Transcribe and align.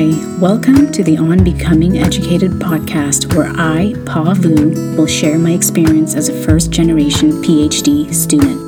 Hi, 0.00 0.06
welcome 0.38 0.90
to 0.92 1.04
the 1.04 1.18
On 1.18 1.44
Becoming 1.44 1.98
Educated 1.98 2.52
podcast, 2.52 3.34
where 3.36 3.52
I, 3.54 3.92
Pa 4.06 4.32
Vu, 4.32 4.96
will 4.96 5.06
share 5.06 5.38
my 5.38 5.50
experience 5.50 6.14
as 6.14 6.30
a 6.30 6.42
first 6.42 6.70
generation 6.70 7.32
PhD 7.42 8.10
student. 8.10 8.58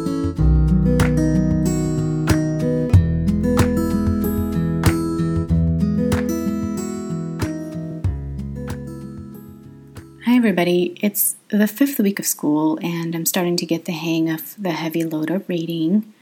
Hi, 10.26 10.36
everybody. 10.36 10.98
It's 11.00 11.36
the 11.48 11.66
fifth 11.66 11.98
week 11.98 12.18
of 12.18 12.26
school, 12.26 12.78
and 12.82 13.14
I'm 13.14 13.24
starting 13.24 13.56
to 13.56 13.64
get 13.64 13.86
the 13.86 13.92
hang 13.92 14.28
of 14.28 14.54
the 14.62 14.72
heavy 14.72 15.02
load 15.02 15.30
of 15.30 15.48
reading 15.48 16.12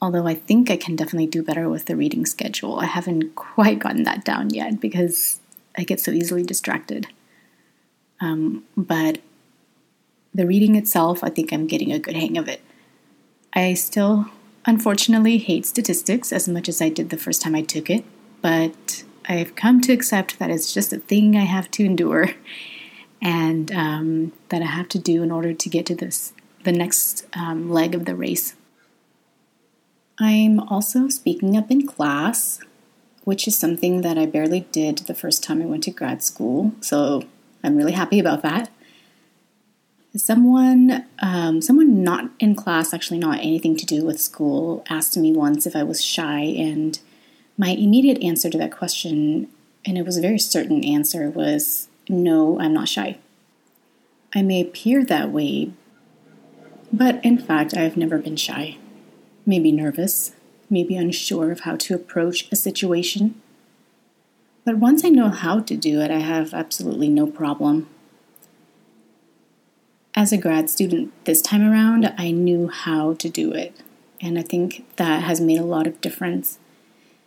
although 0.00 0.26
I 0.26 0.34
think 0.34 0.70
I 0.70 0.76
can 0.76 0.96
definitely 0.96 1.26
do 1.26 1.42
better 1.42 1.68
with 1.68 1.86
the 1.86 1.96
reading 1.96 2.24
schedule. 2.26 2.78
I 2.78 2.86
haven't 2.86 3.34
quite 3.34 3.78
gotten 3.78 4.04
that 4.04 4.24
down 4.24 4.50
yet 4.50 4.80
because 4.80 5.40
I 5.76 5.84
get 5.84 6.00
so 6.00 6.10
easily 6.10 6.42
distracted. 6.42 7.08
Um, 8.20 8.64
but 8.76 9.18
the 10.34 10.46
reading 10.46 10.76
itself, 10.76 11.24
I 11.24 11.30
think 11.30 11.52
I'm 11.52 11.66
getting 11.66 11.92
a 11.92 11.98
good 11.98 12.16
hang 12.16 12.36
of 12.36 12.48
it. 12.48 12.60
I 13.52 13.74
still, 13.74 14.26
unfortunately, 14.66 15.38
hate 15.38 15.66
statistics 15.66 16.32
as 16.32 16.48
much 16.48 16.68
as 16.68 16.80
I 16.80 16.88
did 16.88 17.10
the 17.10 17.16
first 17.16 17.42
time 17.42 17.54
I 17.54 17.62
took 17.62 17.90
it, 17.90 18.04
but 18.40 19.04
I've 19.28 19.54
come 19.54 19.80
to 19.82 19.92
accept 19.92 20.38
that 20.38 20.50
it's 20.50 20.72
just 20.72 20.92
a 20.92 20.98
thing 20.98 21.36
I 21.36 21.44
have 21.44 21.70
to 21.72 21.84
endure 21.84 22.30
and 23.22 23.72
um, 23.72 24.32
that 24.50 24.62
I 24.62 24.66
have 24.66 24.88
to 24.90 24.98
do 24.98 25.22
in 25.22 25.30
order 25.30 25.52
to 25.52 25.68
get 25.68 25.86
to 25.86 25.94
this 25.94 26.32
the 26.64 26.72
next 26.72 27.24
um, 27.34 27.70
leg 27.70 27.94
of 27.94 28.04
the 28.04 28.16
race. 28.16 28.54
I'm 30.20 30.58
also 30.60 31.08
speaking 31.08 31.56
up 31.56 31.70
in 31.70 31.86
class, 31.86 32.58
which 33.22 33.46
is 33.46 33.56
something 33.56 34.00
that 34.00 34.18
I 34.18 34.26
barely 34.26 34.60
did 34.72 34.98
the 34.98 35.14
first 35.14 35.44
time 35.44 35.62
I 35.62 35.66
went 35.66 35.84
to 35.84 35.92
grad 35.92 36.24
school. 36.24 36.72
So 36.80 37.22
I'm 37.62 37.76
really 37.76 37.92
happy 37.92 38.18
about 38.18 38.42
that. 38.42 38.70
Someone, 40.16 41.04
um, 41.20 41.62
someone 41.62 42.02
not 42.02 42.30
in 42.40 42.56
class, 42.56 42.92
actually 42.92 43.20
not 43.20 43.38
anything 43.38 43.76
to 43.76 43.86
do 43.86 44.04
with 44.04 44.20
school, 44.20 44.84
asked 44.88 45.16
me 45.16 45.32
once 45.32 45.66
if 45.66 45.76
I 45.76 45.84
was 45.84 46.02
shy, 46.02 46.40
and 46.40 46.98
my 47.56 47.68
immediate 47.68 48.20
answer 48.20 48.50
to 48.50 48.58
that 48.58 48.72
question, 48.72 49.48
and 49.84 49.96
it 49.96 50.04
was 50.04 50.16
a 50.16 50.22
very 50.22 50.38
certain 50.38 50.82
answer, 50.82 51.30
was 51.30 51.88
no, 52.08 52.58
I'm 52.58 52.72
not 52.72 52.88
shy. 52.88 53.18
I 54.34 54.42
may 54.42 54.62
appear 54.62 55.04
that 55.04 55.30
way, 55.30 55.70
but 56.92 57.24
in 57.24 57.38
fact, 57.38 57.76
I've 57.76 57.96
never 57.96 58.18
been 58.18 58.36
shy 58.36 58.78
maybe 59.48 59.72
nervous, 59.72 60.32
maybe 60.68 60.94
unsure 60.94 61.50
of 61.50 61.60
how 61.60 61.74
to 61.74 61.94
approach 61.94 62.46
a 62.52 62.56
situation. 62.56 63.40
But 64.64 64.76
once 64.76 65.04
I 65.04 65.08
know 65.08 65.30
how 65.30 65.60
to 65.60 65.76
do 65.76 66.02
it, 66.02 66.10
I 66.10 66.18
have 66.18 66.52
absolutely 66.52 67.08
no 67.08 67.26
problem. 67.26 67.88
As 70.14 70.32
a 70.32 70.36
grad 70.36 70.68
student 70.68 71.12
this 71.24 71.40
time 71.40 71.62
around, 71.62 72.12
I 72.18 72.30
knew 72.30 72.68
how 72.68 73.14
to 73.14 73.30
do 73.30 73.52
it, 73.52 73.74
and 74.20 74.38
I 74.38 74.42
think 74.42 74.84
that 74.96 75.22
has 75.22 75.40
made 75.40 75.58
a 75.58 75.64
lot 75.64 75.86
of 75.86 76.00
difference. 76.02 76.58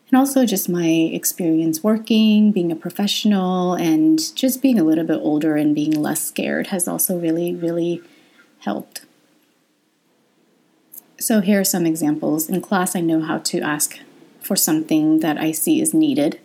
And 0.09 0.19
also, 0.19 0.45
just 0.45 0.69
my 0.69 0.87
experience 0.87 1.83
working, 1.83 2.51
being 2.51 2.71
a 2.71 2.75
professional, 2.75 3.73
and 3.73 4.19
just 4.35 4.61
being 4.61 4.77
a 4.77 4.83
little 4.83 5.05
bit 5.05 5.19
older 5.21 5.55
and 5.55 5.73
being 5.73 5.93
less 5.93 6.23
scared 6.23 6.67
has 6.67 6.87
also 6.87 7.17
really, 7.17 7.55
really 7.55 8.03
helped. 8.59 9.05
So 11.21 11.39
here 11.39 11.59
are 11.59 11.63
some 11.63 11.85
examples. 11.85 12.49
In 12.49 12.61
class, 12.61 12.95
I 12.95 13.01
know 13.01 13.21
how 13.21 13.37
to 13.37 13.61
ask 13.61 13.99
for 14.39 14.55
something 14.55 15.19
that 15.19 15.37
I 15.37 15.51
see 15.51 15.79
is 15.79 15.93
needed. 15.93 16.39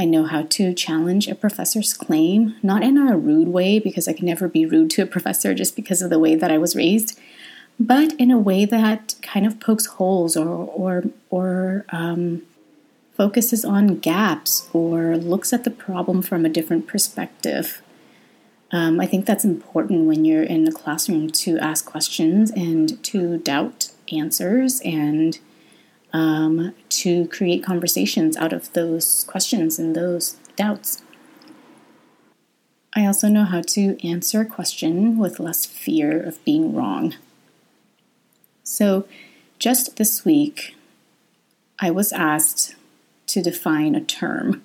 I 0.00 0.06
know 0.06 0.24
how 0.24 0.44
to 0.44 0.72
challenge 0.72 1.28
a 1.28 1.34
professor's 1.34 1.92
claim, 1.92 2.56
not 2.62 2.82
in 2.82 2.96
a 2.96 3.14
rude 3.14 3.48
way, 3.48 3.78
because 3.78 4.08
I 4.08 4.14
can 4.14 4.24
never 4.24 4.48
be 4.48 4.64
rude 4.64 4.90
to 4.92 5.02
a 5.02 5.06
professor 5.06 5.52
just 5.52 5.76
because 5.76 6.00
of 6.00 6.08
the 6.08 6.18
way 6.18 6.34
that 6.34 6.50
I 6.50 6.56
was 6.56 6.74
raised, 6.74 7.20
but 7.78 8.14
in 8.14 8.30
a 8.30 8.38
way 8.38 8.64
that 8.64 9.16
kind 9.20 9.46
of 9.46 9.60
pokes 9.60 9.84
holes 9.84 10.34
or 10.34 10.48
or 10.48 11.04
or 11.28 11.84
um, 11.90 12.42
focuses 13.14 13.66
on 13.66 13.98
gaps 13.98 14.66
or 14.72 15.18
looks 15.18 15.52
at 15.52 15.64
the 15.64 15.70
problem 15.70 16.22
from 16.22 16.46
a 16.46 16.48
different 16.48 16.86
perspective. 16.86 17.82
Um, 18.72 19.00
I 19.00 19.06
think 19.06 19.26
that's 19.26 19.44
important 19.44 20.06
when 20.06 20.24
you're 20.24 20.42
in 20.42 20.64
the 20.64 20.72
classroom 20.72 21.28
to 21.30 21.58
ask 21.58 21.84
questions 21.84 22.50
and 22.50 23.02
to 23.04 23.36
doubt 23.38 23.90
answers 24.10 24.80
and 24.80 25.38
um, 26.14 26.74
to 26.88 27.28
create 27.28 27.62
conversations 27.62 28.36
out 28.36 28.54
of 28.54 28.72
those 28.72 29.24
questions 29.24 29.78
and 29.78 29.94
those 29.94 30.36
doubts. 30.56 31.02
I 32.94 33.06
also 33.06 33.28
know 33.28 33.44
how 33.44 33.60
to 33.68 34.06
answer 34.06 34.40
a 34.40 34.46
question 34.46 35.18
with 35.18 35.40
less 35.40 35.66
fear 35.66 36.20
of 36.20 36.42
being 36.44 36.74
wrong. 36.74 37.14
So, 38.64 39.06
just 39.58 39.96
this 39.96 40.24
week, 40.24 40.76
I 41.78 41.90
was 41.90 42.12
asked 42.12 42.74
to 43.28 43.42
define 43.42 43.94
a 43.94 44.00
term 44.00 44.62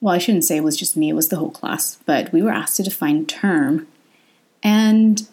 well, 0.00 0.14
I 0.14 0.18
shouldn't 0.18 0.44
say 0.44 0.56
it 0.56 0.64
was 0.64 0.76
just 0.76 0.96
me, 0.96 1.08
it 1.08 1.14
was 1.14 1.28
the 1.28 1.36
whole 1.36 1.50
class, 1.50 1.98
but 2.06 2.32
we 2.32 2.42
were 2.42 2.50
asked 2.50 2.76
to 2.76 2.82
define 2.82 3.26
term, 3.26 3.88
and 4.62 5.26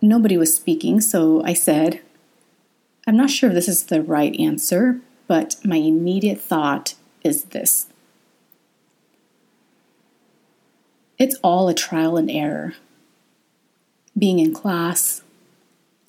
nobody 0.00 0.36
was 0.36 0.54
speaking, 0.54 1.00
so 1.00 1.42
I 1.44 1.54
said, 1.54 2.00
I'm 3.06 3.16
not 3.16 3.30
sure 3.30 3.50
if 3.50 3.54
this 3.54 3.68
is 3.68 3.84
the 3.84 4.02
right 4.02 4.38
answer, 4.38 5.00
but 5.26 5.56
my 5.64 5.76
immediate 5.76 6.40
thought 6.40 6.94
is 7.22 7.44
this. 7.44 7.86
It's 11.18 11.36
all 11.42 11.68
a 11.68 11.74
trial 11.74 12.16
and 12.16 12.30
error. 12.30 12.74
Being 14.16 14.38
in 14.38 14.52
class, 14.52 15.22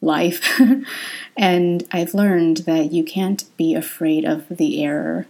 life, 0.01 0.61
and 1.38 1.88
I've 1.91 2.13
learned 2.13 2.57
that 2.57 2.91
you 2.91 3.03
can't 3.03 3.44
be 3.57 3.73
afraid 3.73 4.25
of 4.25 4.47
the 4.50 4.84
error 4.84 5.28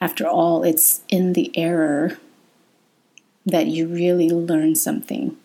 after 0.00 0.26
all, 0.26 0.62
it's 0.62 1.02
in 1.08 1.32
the 1.32 1.56
error 1.56 2.18
that 3.44 3.66
you 3.66 3.86
really 3.86 4.28
learn 4.28 4.74
something. 4.74 5.36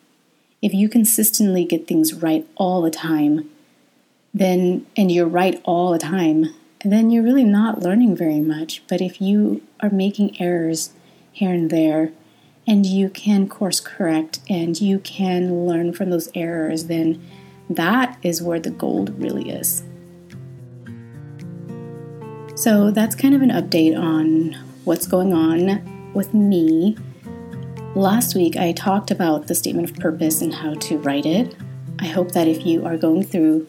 If 0.61 0.73
you 0.73 0.89
consistently 0.89 1.65
get 1.65 1.87
things 1.87 2.13
right 2.13 2.47
all 2.55 2.81
the 2.81 2.91
time, 2.91 3.49
then 4.33 4.85
and 4.95 5.11
you're 5.11 5.27
right 5.27 5.61
all 5.63 5.91
the 5.91 5.99
time, 5.99 6.53
then 6.83 7.11
you're 7.11 7.23
really 7.23 7.43
not 7.43 7.81
learning 7.81 8.15
very 8.15 8.39
much. 8.39 8.83
But 8.87 9.01
if 9.01 9.21
you 9.21 9.61
are 9.79 9.89
making 9.89 10.39
errors 10.41 10.91
here 11.31 11.53
and 11.53 11.69
there, 11.69 12.11
and 12.67 12.85
you 12.85 13.09
can 13.09 13.49
course 13.49 13.79
correct 13.79 14.39
and 14.49 14.79
you 14.79 14.99
can 14.99 15.65
learn 15.65 15.93
from 15.93 16.09
those 16.09 16.29
errors, 16.35 16.85
then 16.85 17.21
that 17.69 18.17
is 18.21 18.41
where 18.41 18.59
the 18.59 18.69
gold 18.69 19.17
really 19.19 19.49
is. 19.49 19.83
So 22.61 22.91
that's 22.91 23.15
kind 23.15 23.33
of 23.33 23.41
an 23.41 23.49
update 23.49 23.97
on 23.97 24.53
what's 24.83 25.07
going 25.07 25.33
on 25.33 26.13
with 26.13 26.31
me. 26.31 26.95
Last 27.95 28.35
week, 28.35 28.55
I 28.55 28.71
talked 28.73 29.09
about 29.09 29.47
the 29.47 29.55
statement 29.55 29.89
of 29.89 29.95
purpose 29.95 30.43
and 30.43 30.53
how 30.53 30.75
to 30.75 30.99
write 30.99 31.25
it. 31.25 31.55
I 31.97 32.05
hope 32.05 32.33
that 32.33 32.47
if 32.47 32.63
you 32.63 32.85
are 32.85 32.97
going 32.97 33.23
through 33.23 33.67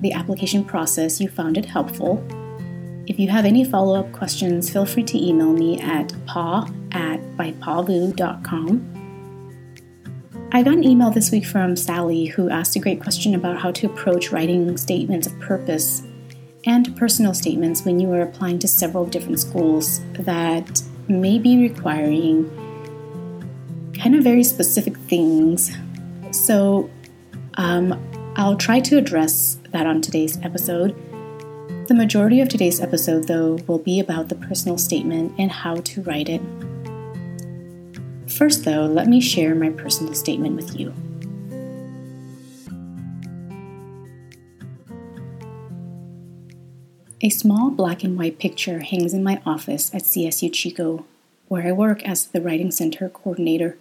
the 0.00 0.12
application 0.12 0.64
process, 0.64 1.20
you 1.20 1.28
found 1.28 1.56
it 1.56 1.66
helpful. 1.66 2.20
If 3.06 3.20
you 3.20 3.28
have 3.28 3.44
any 3.44 3.62
follow 3.62 3.94
up 4.00 4.10
questions, 4.10 4.68
feel 4.68 4.86
free 4.86 5.04
to 5.04 5.24
email 5.24 5.52
me 5.52 5.80
at 5.80 6.12
paw 6.26 6.68
at 6.90 7.20
bypavu.com. 7.36 8.88
I 10.50 10.64
got 10.64 10.74
an 10.74 10.82
email 10.82 11.12
this 11.12 11.30
week 11.30 11.46
from 11.46 11.76
Sally 11.76 12.24
who 12.24 12.50
asked 12.50 12.74
a 12.74 12.80
great 12.80 13.00
question 13.00 13.36
about 13.36 13.58
how 13.58 13.70
to 13.70 13.86
approach 13.86 14.32
writing 14.32 14.76
statements 14.76 15.28
of 15.28 15.38
purpose 15.38 16.02
and 16.64 16.96
personal 16.96 17.34
statements 17.34 17.84
when 17.84 17.98
you 17.98 18.10
are 18.12 18.22
applying 18.22 18.58
to 18.60 18.68
several 18.68 19.04
different 19.04 19.40
schools 19.40 20.00
that 20.14 20.82
may 21.08 21.38
be 21.38 21.58
requiring 21.68 22.48
kind 24.00 24.14
of 24.14 24.22
very 24.24 24.44
specific 24.44 24.96
things. 24.96 25.76
So, 26.30 26.90
um, 27.54 28.00
I'll 28.36 28.56
try 28.56 28.80
to 28.80 28.96
address 28.96 29.58
that 29.72 29.86
on 29.86 30.00
today's 30.00 30.38
episode. 30.42 30.96
The 31.88 31.94
majority 31.94 32.40
of 32.40 32.48
today's 32.48 32.80
episode, 32.80 33.28
though, 33.28 33.58
will 33.66 33.78
be 33.78 34.00
about 34.00 34.28
the 34.28 34.34
personal 34.36 34.78
statement 34.78 35.34
and 35.38 35.50
how 35.50 35.76
to 35.76 36.02
write 36.02 36.28
it. 36.28 36.40
First, 38.26 38.64
though, 38.64 38.86
let 38.86 39.08
me 39.08 39.20
share 39.20 39.54
my 39.54 39.70
personal 39.70 40.14
statement 40.14 40.56
with 40.56 40.78
you. 40.78 40.94
A 47.24 47.28
small 47.28 47.70
black 47.70 48.02
and 48.02 48.18
white 48.18 48.40
picture 48.40 48.80
hangs 48.80 49.14
in 49.14 49.22
my 49.22 49.40
office 49.46 49.94
at 49.94 50.02
CSU 50.02 50.52
Chico, 50.52 51.06
where 51.46 51.64
I 51.64 51.70
work 51.70 52.02
as 52.02 52.26
the 52.26 52.40
Writing 52.40 52.72
Center 52.72 53.08
coordinator. 53.08 53.78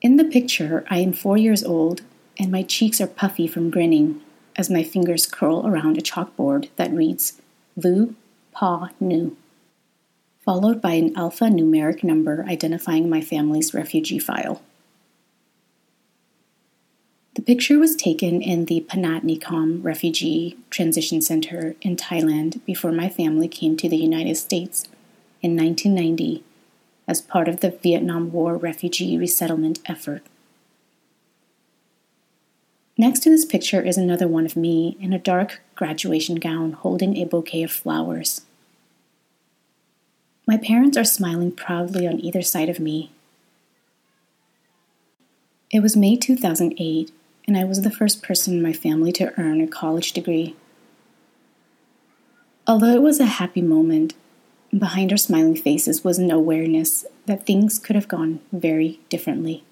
In 0.00 0.16
the 0.16 0.24
picture, 0.24 0.86
I 0.88 1.00
am 1.00 1.12
four 1.12 1.36
years 1.36 1.62
old, 1.62 2.00
and 2.38 2.50
my 2.50 2.62
cheeks 2.62 3.02
are 3.02 3.06
puffy 3.06 3.46
from 3.46 3.68
grinning 3.68 4.22
as 4.56 4.70
my 4.70 4.82
fingers 4.82 5.26
curl 5.26 5.66
around 5.66 5.98
a 5.98 6.00
chalkboard 6.00 6.70
that 6.76 6.90
reads 6.90 7.42
Vu 7.76 8.14
Pa 8.52 8.88
Nu, 8.98 9.36
followed 10.42 10.80
by 10.80 10.92
an 10.92 11.12
alphanumeric 11.16 12.02
number 12.02 12.46
identifying 12.48 13.10
my 13.10 13.20
family's 13.20 13.74
refugee 13.74 14.18
file. 14.18 14.62
The 17.36 17.42
picture 17.42 17.78
was 17.78 17.94
taken 17.94 18.40
in 18.40 18.64
the 18.64 18.86
Phanat 18.88 19.22
Nikhom 19.22 19.84
Refugee 19.84 20.56
Transition 20.70 21.20
Center 21.20 21.76
in 21.82 21.94
Thailand 21.94 22.64
before 22.64 22.92
my 22.92 23.10
family 23.10 23.46
came 23.46 23.76
to 23.76 23.90
the 23.90 23.98
United 23.98 24.36
States 24.36 24.84
in 25.42 25.54
1990 25.54 26.42
as 27.06 27.20
part 27.20 27.46
of 27.46 27.60
the 27.60 27.72
Vietnam 27.72 28.32
War 28.32 28.56
refugee 28.56 29.18
resettlement 29.18 29.80
effort. 29.84 30.22
Next 32.96 33.20
to 33.24 33.28
this 33.28 33.44
picture 33.44 33.82
is 33.82 33.98
another 33.98 34.26
one 34.26 34.46
of 34.46 34.56
me 34.56 34.96
in 34.98 35.12
a 35.12 35.18
dark 35.18 35.60
graduation 35.74 36.36
gown 36.36 36.72
holding 36.72 37.18
a 37.18 37.26
bouquet 37.26 37.64
of 37.64 37.70
flowers. 37.70 38.46
My 40.46 40.56
parents 40.56 40.96
are 40.96 41.04
smiling 41.04 41.52
proudly 41.52 42.08
on 42.08 42.18
either 42.18 42.40
side 42.40 42.70
of 42.70 42.80
me. 42.80 43.10
It 45.70 45.80
was 45.80 45.98
May 45.98 46.16
2008, 46.16 47.12
and 47.46 47.56
I 47.56 47.64
was 47.64 47.82
the 47.82 47.90
first 47.90 48.22
person 48.22 48.54
in 48.54 48.62
my 48.62 48.72
family 48.72 49.12
to 49.12 49.32
earn 49.38 49.60
a 49.60 49.68
college 49.68 50.12
degree. 50.12 50.56
Although 52.66 52.94
it 52.94 53.02
was 53.02 53.20
a 53.20 53.26
happy 53.26 53.62
moment, 53.62 54.14
behind 54.76 55.12
our 55.12 55.16
smiling 55.16 55.54
faces 55.54 56.02
was 56.02 56.18
an 56.18 56.30
awareness 56.30 57.06
that 57.26 57.46
things 57.46 57.78
could 57.78 57.94
have 57.94 58.08
gone 58.08 58.40
very 58.50 58.98
differently. 59.08 59.62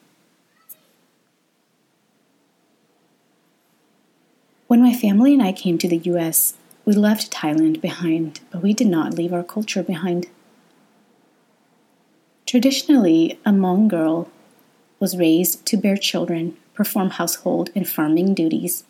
When 4.69 4.83
my 4.83 4.95
family 4.95 5.35
and 5.35 5.43
I 5.43 5.53
came 5.53 5.77
to 5.79 5.89
the 5.89 5.99
US, 5.99 6.55
we 6.85 6.95
left 6.95 7.33
Thailand 7.33 7.81
behind, 7.81 8.41
but 8.51 8.63
we 8.63 8.73
did 8.73 8.87
not 8.87 9.15
leave 9.15 9.33
our 9.33 9.43
culture 9.43 9.83
behind. 9.83 10.29
Traditionally, 12.47 13.39
a 13.45 13.51
Hmong 13.51 13.89
girl 13.89 14.31
was 15.01 15.17
raised 15.17 15.67
to 15.67 15.77
bear 15.77 15.97
children 15.97 16.57
perform 16.75 17.11
household 17.11 17.71
and 17.75 17.89
farming 17.89 18.35
duties, 18.35 18.85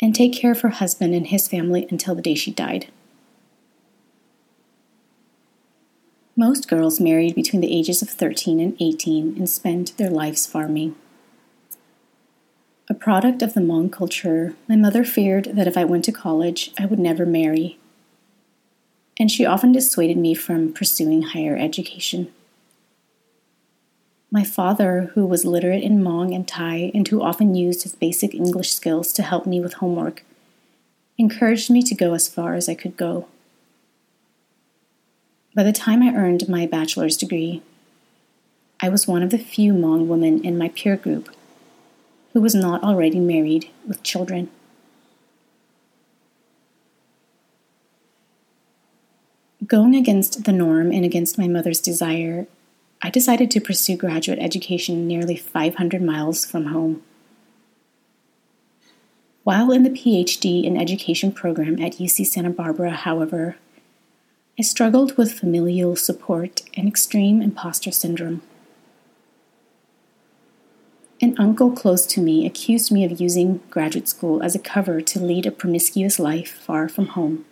and 0.00 0.14
take 0.14 0.32
care 0.32 0.52
of 0.52 0.60
her 0.60 0.68
husband 0.68 1.14
and 1.14 1.28
his 1.28 1.48
family 1.48 1.86
until 1.90 2.14
the 2.14 2.22
day 2.22 2.34
she 2.34 2.50
died. 2.50 2.86
Most 6.36 6.68
girls 6.68 7.00
married 7.00 7.34
between 7.34 7.62
the 7.62 7.74
ages 7.74 8.02
of 8.02 8.10
13 8.10 8.60
and 8.60 8.76
18 8.78 9.36
and 9.38 9.48
spent 9.48 9.96
their 9.96 10.10
lives 10.10 10.46
farming. 10.46 10.94
A 12.90 12.94
product 12.94 13.40
of 13.40 13.54
the 13.54 13.60
Hmong 13.60 13.90
culture, 13.90 14.54
my 14.68 14.76
mother 14.76 15.02
feared 15.02 15.46
that 15.56 15.66
if 15.66 15.78
I 15.78 15.84
went 15.84 16.04
to 16.04 16.12
college, 16.12 16.72
I 16.78 16.84
would 16.84 16.98
never 16.98 17.24
marry, 17.24 17.78
and 19.18 19.30
she 19.30 19.46
often 19.46 19.72
dissuaded 19.72 20.18
me 20.18 20.34
from 20.34 20.74
pursuing 20.74 21.22
higher 21.22 21.56
education. 21.56 22.32
My 24.30 24.42
father, 24.42 25.12
who 25.14 25.24
was 25.24 25.44
literate 25.44 25.84
in 25.84 26.00
Hmong 26.00 26.34
and 26.34 26.46
Thai 26.46 26.90
and 26.94 27.06
who 27.06 27.22
often 27.22 27.54
used 27.54 27.84
his 27.84 27.94
basic 27.94 28.34
English 28.34 28.74
skills 28.74 29.12
to 29.12 29.22
help 29.22 29.46
me 29.46 29.60
with 29.60 29.74
homework, 29.74 30.24
encouraged 31.16 31.70
me 31.70 31.82
to 31.82 31.94
go 31.94 32.12
as 32.12 32.28
far 32.28 32.54
as 32.54 32.68
I 32.68 32.74
could 32.74 32.96
go. 32.96 33.28
By 35.54 35.62
the 35.62 35.72
time 35.72 36.02
I 36.02 36.14
earned 36.14 36.48
my 36.48 36.66
bachelor's 36.66 37.16
degree, 37.16 37.62
I 38.80 38.88
was 38.88 39.06
one 39.06 39.22
of 39.22 39.30
the 39.30 39.38
few 39.38 39.72
Hmong 39.72 40.06
women 40.06 40.44
in 40.44 40.58
my 40.58 40.68
peer 40.68 40.96
group 40.96 41.30
who 42.32 42.40
was 42.42 42.54
not 42.54 42.82
already 42.82 43.20
married 43.20 43.70
with 43.86 44.02
children. 44.02 44.50
Going 49.66 49.94
against 49.94 50.44
the 50.44 50.52
norm 50.52 50.92
and 50.92 51.04
against 51.04 51.38
my 51.38 51.48
mother's 51.48 51.80
desire, 51.80 52.46
I 53.02 53.10
decided 53.10 53.50
to 53.50 53.60
pursue 53.60 53.96
graduate 53.96 54.38
education 54.38 55.06
nearly 55.06 55.36
500 55.36 56.02
miles 56.02 56.44
from 56.44 56.66
home. 56.66 57.02
While 59.44 59.70
in 59.70 59.84
the 59.84 59.90
PhD 59.90 60.64
in 60.64 60.76
Education 60.76 61.30
program 61.30 61.80
at 61.80 61.98
UC 61.98 62.26
Santa 62.26 62.50
Barbara, 62.50 62.90
however, 62.90 63.56
I 64.58 64.62
struggled 64.62 65.16
with 65.16 65.38
familial 65.38 65.94
support 65.94 66.62
and 66.74 66.88
extreme 66.88 67.42
imposter 67.42 67.92
syndrome. 67.92 68.42
An 71.20 71.34
uncle 71.38 71.70
close 71.70 72.06
to 72.06 72.20
me 72.20 72.44
accused 72.44 72.90
me 72.90 73.04
of 73.04 73.20
using 73.20 73.60
graduate 73.70 74.08
school 74.08 74.42
as 74.42 74.54
a 74.54 74.58
cover 74.58 75.00
to 75.00 75.20
lead 75.20 75.46
a 75.46 75.50
promiscuous 75.50 76.18
life 76.18 76.52
far 76.52 76.88
from 76.88 77.08
home. 77.08 77.44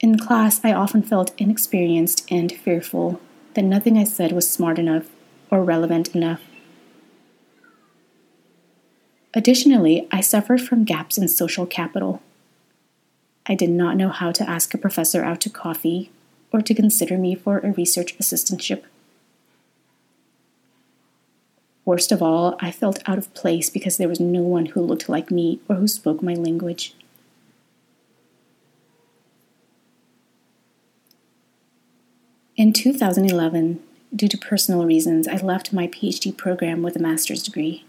In 0.00 0.18
class, 0.18 0.60
I 0.62 0.72
often 0.72 1.02
felt 1.02 1.32
inexperienced 1.38 2.26
and 2.30 2.52
fearful 2.52 3.20
that 3.54 3.62
nothing 3.62 3.96
I 3.96 4.04
said 4.04 4.32
was 4.32 4.48
smart 4.48 4.78
enough 4.78 5.08
or 5.50 5.64
relevant 5.64 6.14
enough. 6.14 6.42
Additionally, 9.32 10.06
I 10.10 10.20
suffered 10.20 10.60
from 10.60 10.84
gaps 10.84 11.16
in 11.16 11.28
social 11.28 11.66
capital. 11.66 12.22
I 13.46 13.54
did 13.54 13.70
not 13.70 13.96
know 13.96 14.10
how 14.10 14.32
to 14.32 14.48
ask 14.48 14.74
a 14.74 14.78
professor 14.78 15.24
out 15.24 15.40
to 15.42 15.50
coffee 15.50 16.10
or 16.52 16.60
to 16.60 16.74
consider 16.74 17.16
me 17.16 17.34
for 17.34 17.58
a 17.58 17.72
research 17.72 18.18
assistantship. 18.18 18.82
Worst 21.86 22.12
of 22.12 22.20
all, 22.20 22.56
I 22.60 22.70
felt 22.70 23.02
out 23.06 23.16
of 23.18 23.32
place 23.32 23.70
because 23.70 23.96
there 23.96 24.08
was 24.08 24.20
no 24.20 24.42
one 24.42 24.66
who 24.66 24.80
looked 24.80 25.08
like 25.08 25.30
me 25.30 25.60
or 25.68 25.76
who 25.76 25.86
spoke 25.86 26.22
my 26.22 26.34
language. 26.34 26.94
In 32.56 32.72
2011, 32.72 33.82
due 34.14 34.28
to 34.28 34.38
personal 34.38 34.86
reasons, 34.86 35.28
I 35.28 35.36
left 35.36 35.74
my 35.74 35.88
PhD 35.88 36.34
program 36.34 36.82
with 36.82 36.96
a 36.96 36.98
master's 36.98 37.42
degree. 37.42 37.84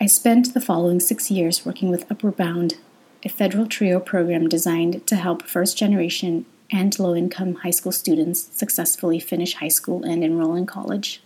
I 0.00 0.06
spent 0.06 0.54
the 0.54 0.60
following 0.60 1.00
six 1.00 1.32
years 1.32 1.66
working 1.66 1.90
with 1.90 2.08
Upward 2.08 2.36
Bound, 2.36 2.76
a 3.24 3.28
federal 3.28 3.66
TRIO 3.66 3.98
program 3.98 4.48
designed 4.48 5.04
to 5.08 5.16
help 5.16 5.48
first 5.48 5.76
generation 5.76 6.46
and 6.70 6.96
low 7.00 7.16
income 7.16 7.56
high 7.56 7.70
school 7.70 7.90
students 7.90 8.48
successfully 8.56 9.18
finish 9.18 9.54
high 9.54 9.66
school 9.66 10.04
and 10.04 10.22
enroll 10.22 10.54
in 10.54 10.64
college. 10.64 11.24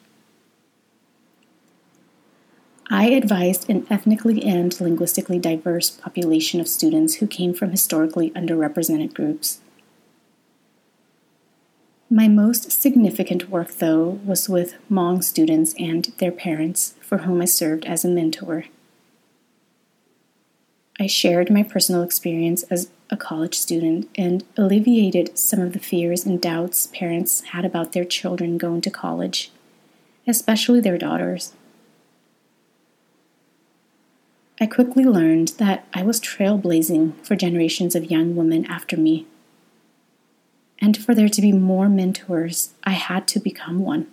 I 2.89 3.11
advised 3.11 3.69
an 3.69 3.87
ethnically 3.91 4.43
and 4.45 4.81
linguistically 4.81 5.39
diverse 5.39 5.90
population 5.90 6.59
of 6.59 6.69
students 6.69 7.17
who 7.17 7.26
came 7.26 7.52
from 7.52 7.71
historically 7.71 8.31
underrepresented 8.31 9.12
groups. 9.12 9.61
My 12.09 12.29
most 12.29 12.71
significant 12.71 13.51
work, 13.51 13.73
though, 13.79 14.21
was 14.25 14.49
with 14.49 14.77
Hmong 14.89 15.25
students 15.25 15.75
and 15.77 16.05
their 16.19 16.31
parents, 16.31 16.95
for 17.01 17.19
whom 17.19 17.43
I 17.43 17.47
served 17.47 17.85
as 17.85 18.05
a 18.05 18.09
mentor. 18.09 18.67
I 21.01 21.09
shared 21.09 21.51
my 21.51 21.65
personal 21.65 22.03
experience 22.03 22.63
as 22.65 22.91
a 23.11 23.17
college 23.17 23.57
student 23.57 24.09
and 24.17 24.45
alleviated 24.57 25.37
some 25.37 25.61
of 25.61 25.73
the 25.73 25.81
fears 25.81 26.25
and 26.25 26.41
doubts 26.41 26.87
parents 26.87 27.43
had 27.47 27.65
about 27.65 27.93
their 27.93 28.05
children 28.05 28.57
going 28.57 28.83
to 28.83 28.91
college, 28.91 29.51
especially 30.29 30.81
their 30.81 30.99
daughters. 30.99 31.55
I 34.61 34.67
quickly 34.67 35.05
learned 35.05 35.49
that 35.59 35.87
I 35.93 36.05
was 36.05 36.21
trailblazing 36.21 37.15
for 37.27 37.35
generations 37.35 37.95
of 37.97 38.11
young 38.11 38.37
women 38.37 38.65
after 38.67 38.97
me 38.97 39.27
and 40.80 40.97
for 40.97 41.14
there 41.14 41.28
to 41.28 41.40
be 41.40 41.52
more 41.52 41.88
mentors, 41.88 42.75
I 42.85 42.92
had 42.92 43.26
to 43.28 43.40
become 43.40 43.80
one. 43.80 44.06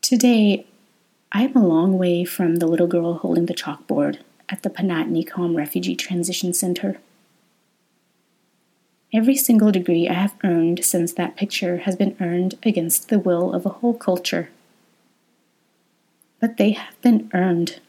Today, 0.00 0.66
I 1.32 1.42
am 1.42 1.56
a 1.56 1.66
long 1.66 1.98
way 1.98 2.24
from 2.24 2.56
the 2.56 2.66
little 2.66 2.86
girl 2.86 3.14
holding 3.14 3.46
the 3.46 3.54
chalkboard 3.54 4.20
at 4.48 4.62
the 4.62 4.70
Phanat 4.70 5.08
Nikhom 5.10 5.56
Refugee 5.56 5.96
Transition 5.96 6.54
Center. 6.54 6.98
Every 9.12 9.36
single 9.36 9.72
degree 9.72 10.08
I 10.08 10.14
have 10.14 10.36
earned 10.44 10.84
since 10.84 11.12
that 11.14 11.36
picture 11.36 11.78
has 11.78 11.96
been 11.96 12.16
earned 12.20 12.54
against 12.62 13.08
the 13.08 13.18
will 13.18 13.52
of 13.52 13.66
a 13.66 13.70
whole 13.70 13.94
culture. 13.94 14.50
But 16.40 16.56
they 16.56 16.72
have 16.72 17.00
been 17.02 17.30
earned 17.34 17.80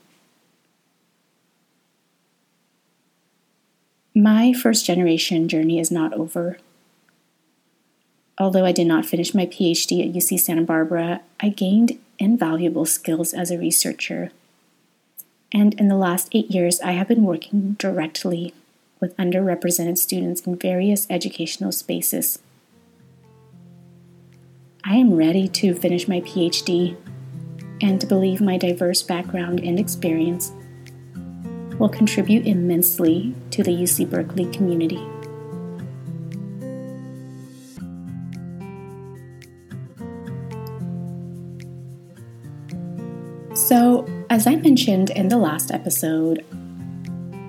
My 4.17 4.51
first 4.51 4.83
generation 4.83 5.47
journey 5.47 5.77
is 5.77 5.91
not 5.91 6.11
over. 6.11 6.57
Although 8.39 8.65
I 8.65 8.71
did 8.71 8.87
not 8.87 9.05
finish 9.05 9.35
my 9.35 9.45
PhD 9.45 10.03
at 10.03 10.11
UC 10.11 10.39
Santa 10.39 10.63
Barbara, 10.63 11.21
I 11.39 11.49
gained 11.49 11.99
invaluable 12.17 12.85
skills 12.85 13.31
as 13.31 13.51
a 13.51 13.59
researcher. 13.59 14.31
And 15.51 15.75
in 15.75 15.87
the 15.87 15.95
last 15.95 16.29
eight 16.31 16.49
years, 16.49 16.81
I 16.81 16.93
have 16.93 17.07
been 17.07 17.25
working 17.25 17.73
directly 17.73 18.55
with 18.99 19.15
underrepresented 19.17 19.99
students 19.99 20.41
in 20.41 20.55
various 20.55 21.05
educational 21.11 21.71
spaces. 21.71 22.39
I 24.83 24.95
am 24.95 25.13
ready 25.13 25.47
to 25.47 25.75
finish 25.75 26.07
my 26.07 26.21
PhD, 26.21 26.97
and 27.79 28.01
to 28.01 28.07
believe 28.07 28.41
my 28.41 28.57
diverse 28.57 29.03
background 29.03 29.59
and 29.59 29.79
experience 29.79 30.53
will 31.79 31.89
contribute 31.89 32.45
immensely 32.45 33.33
to 33.51 33.63
the 33.63 33.71
UC 33.71 34.09
Berkeley 34.09 34.45
community. 34.47 35.03
So, 43.53 44.05
as 44.29 44.47
I 44.47 44.55
mentioned 44.55 45.09
in 45.09 45.27
the 45.27 45.37
last 45.37 45.71
episode, 45.71 46.45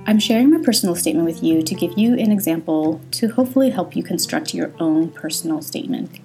I'm 0.07 0.19
sharing 0.19 0.51
my 0.51 0.59
personal 0.65 0.95
statement 0.95 1.27
with 1.27 1.43
you 1.43 1.63
to 1.63 1.75
give 1.75 1.99
you 1.99 2.15
an 2.15 2.33
example 2.33 3.01
to 3.13 3.29
hopefully 3.29 3.71
help 3.71 3.95
you 3.95 4.03
construct 4.03 4.55
your 4.55 4.73
own 4.81 5.11
personal 5.11 5.61
statement. 5.61 6.19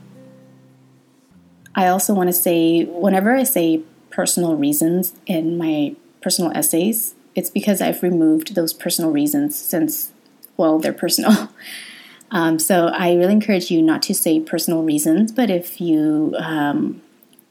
I 1.75 1.87
also 1.87 2.13
want 2.13 2.29
to 2.29 2.33
say, 2.33 2.85
whenever 2.85 3.35
I 3.35 3.43
say 3.43 3.81
personal 4.09 4.55
reasons 4.55 5.13
in 5.25 5.57
my 5.57 5.95
personal 6.21 6.51
essays, 6.55 7.15
it's 7.35 7.49
because 7.49 7.81
I've 7.81 8.03
removed 8.03 8.55
those 8.55 8.73
personal 8.73 9.11
reasons 9.11 9.55
since, 9.55 10.11
well, 10.57 10.79
they're 10.79 10.93
personal. 10.93 11.49
Um, 12.33 12.57
so 12.57 12.87
I 12.87 13.13
really 13.13 13.33
encourage 13.33 13.69
you 13.69 13.79
not 13.79 14.01
to 14.03 14.15
say 14.15 14.39
personal 14.39 14.81
reasons, 14.81 15.31
but 15.31 15.51
if 15.51 15.79
you 15.79 16.33
um, 16.39 16.99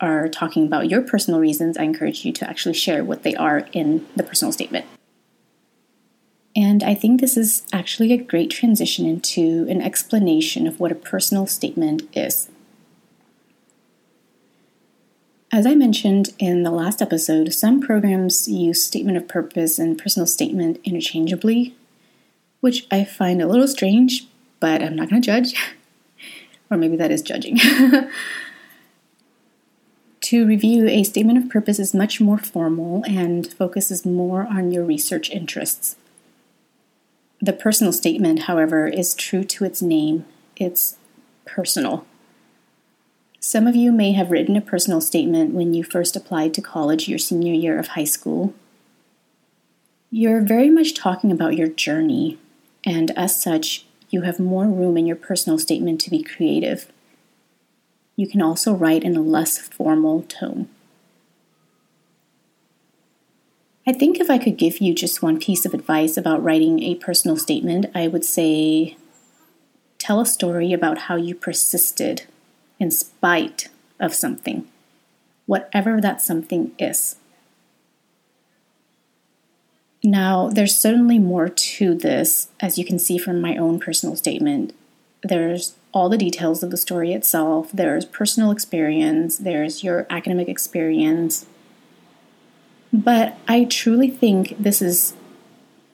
are 0.01 0.29
talking 0.29 0.67
about 0.67 0.91
your 0.91 1.03
personal 1.03 1.39
reasons, 1.39 1.79
I 1.79 1.85
encourage 1.85 2.25
you 2.25 2.33
to 2.33 2.51
actually 2.51 2.75
share 2.75 3.05
what 3.05 3.23
they 3.23 3.37
are 3.37 3.69
in 3.73 4.05
the 4.17 4.25
personal 4.25 4.51
statement. 4.51 4.85
And 6.57 6.83
I 6.83 6.95
think 6.95 7.21
this 7.21 7.37
is 7.37 7.65
actually 7.73 8.13
a 8.13 8.17
great 8.19 8.51
transition 8.51 9.07
into 9.07 9.67
an 9.71 9.81
explanation 9.81 10.67
of 10.67 10.81
what 10.81 10.91
a 10.91 10.97
personal 10.97 11.47
statement 11.47 12.03
is. 12.13 12.51
As 15.55 15.67
I 15.67 15.75
mentioned 15.75 16.31
in 16.39 16.63
the 16.63 16.71
last 16.71 17.03
episode, 17.03 17.53
some 17.53 17.83
programs 17.83 18.49
use 18.49 18.83
statement 18.83 19.19
of 19.19 19.29
purpose 19.29 19.79
and 19.79 19.99
personal 19.99 20.27
statement 20.27 20.81
interchangeably, 20.83 21.77
which 22.61 22.87
I 22.91 23.05
find 23.05 23.43
a 23.43 23.47
little 23.47 23.69
strange, 23.69 24.27
but 24.61 24.83
I'm 24.83 24.97
not 24.97 25.11
going 25.11 25.21
to 25.21 25.27
judge. 25.27 25.75
or 26.71 26.79
maybe 26.79 26.97
that 26.97 27.11
is 27.11 27.21
judging. 27.21 27.59
to 30.23 30.47
review, 30.47 30.89
a 30.89 31.03
statement 31.03 31.37
of 31.37 31.51
purpose 31.51 31.79
is 31.79 31.93
much 31.93 32.19
more 32.19 32.39
formal 32.39 33.05
and 33.07 33.53
focuses 33.53 34.07
more 34.07 34.47
on 34.47 34.73
your 34.73 34.87
research 34.87 35.29
interests. 35.29 35.97
The 37.43 37.53
personal 37.53 37.93
statement, 37.93 38.45
however, 38.45 38.87
is 38.87 39.13
true 39.13 39.45
to 39.45 39.67
its 39.67 39.83
name. 39.83 40.25
It's 40.57 40.97
personal. 41.45 42.07
Some 43.45 43.67
of 43.67 43.75
you 43.75 43.91
may 43.91 44.13
have 44.13 44.31
written 44.31 44.57
a 44.57 44.61
personal 44.61 45.01
statement 45.01 45.53
when 45.53 45.75
you 45.75 45.83
first 45.83 46.15
applied 46.15 46.55
to 46.55 46.63
college 46.63 47.09
your 47.09 47.19
senior 47.19 47.53
year 47.53 47.77
of 47.77 47.89
high 47.89 48.05
school. 48.05 48.55
You're 50.13 50.43
very 50.43 50.71
much 50.71 50.95
talking 50.95 51.33
about 51.33 51.57
your 51.57 51.67
journey, 51.67 52.39
and 52.87 53.11
as 53.19 53.43
such, 53.43 53.85
you 54.11 54.23
have 54.23 54.39
more 54.39 54.67
room 54.67 54.97
in 54.97 55.07
your 55.07 55.17
personal 55.17 55.59
statement 55.59 56.01
to 56.03 56.11
be 56.11 56.23
creative. 56.23 56.87
You 58.15 58.29
can 58.29 58.41
also 58.41 58.75
write 58.75 59.03
in 59.03 59.17
a 59.17 59.21
less 59.21 59.59
formal 59.59 60.23
tone. 60.23 60.69
I 63.85 63.93
think 63.93 64.21
if 64.21 64.31
I 64.31 64.39
could 64.39 64.57
give 64.57 64.79
you 64.79 64.95
just 64.95 65.21
one 65.21 65.41
piece 65.41 65.67
of 65.67 65.75
advice 65.75 66.17
about 66.17 66.45
writing 66.45 66.81
a 66.85 66.95
personal 66.95 67.37
statement, 67.37 67.87
I 67.93 68.07
would 68.07 68.25
say 68.25 68.97
tell 69.99 70.21
a 70.21 70.27
story 70.27 70.73
about 70.73 70.99
how 70.99 71.17
you 71.17 71.35
persisted 71.35 72.23
in 72.83 72.91
spite 72.91 73.69
of 74.01 74.13
something, 74.13 74.67
whatever 75.47 76.01
that 76.01 76.21
something 76.21 76.73
is. 76.81 77.15
Now, 80.03 80.49
there's 80.49 80.77
certainly 80.77 81.21
more 81.21 81.49
to 81.49 81.95
this, 81.95 82.49
as 82.59 82.77
you 82.77 82.85
can 82.85 82.99
see 82.99 83.19
from 83.19 83.41
my 83.41 83.57
own 83.57 83.79
personal 83.79 84.17
statement. 84.17 84.75
There's 85.23 85.77
all 85.95 86.09
the 86.09 86.19
details 86.19 86.65
of 86.65 86.73
the 86.73 86.77
story 86.77 87.13
itself, 87.13 87.71
there's 87.73 88.05
personal 88.05 88.51
experience, 88.51 89.39
there's 89.39 89.85
your 89.85 90.07
academic 90.11 90.49
experience. 90.49 91.47
But 92.93 93.39
I 93.47 93.65
truly 93.65 94.11
think 94.11 94.57
this 94.59 94.83
is 94.83 95.15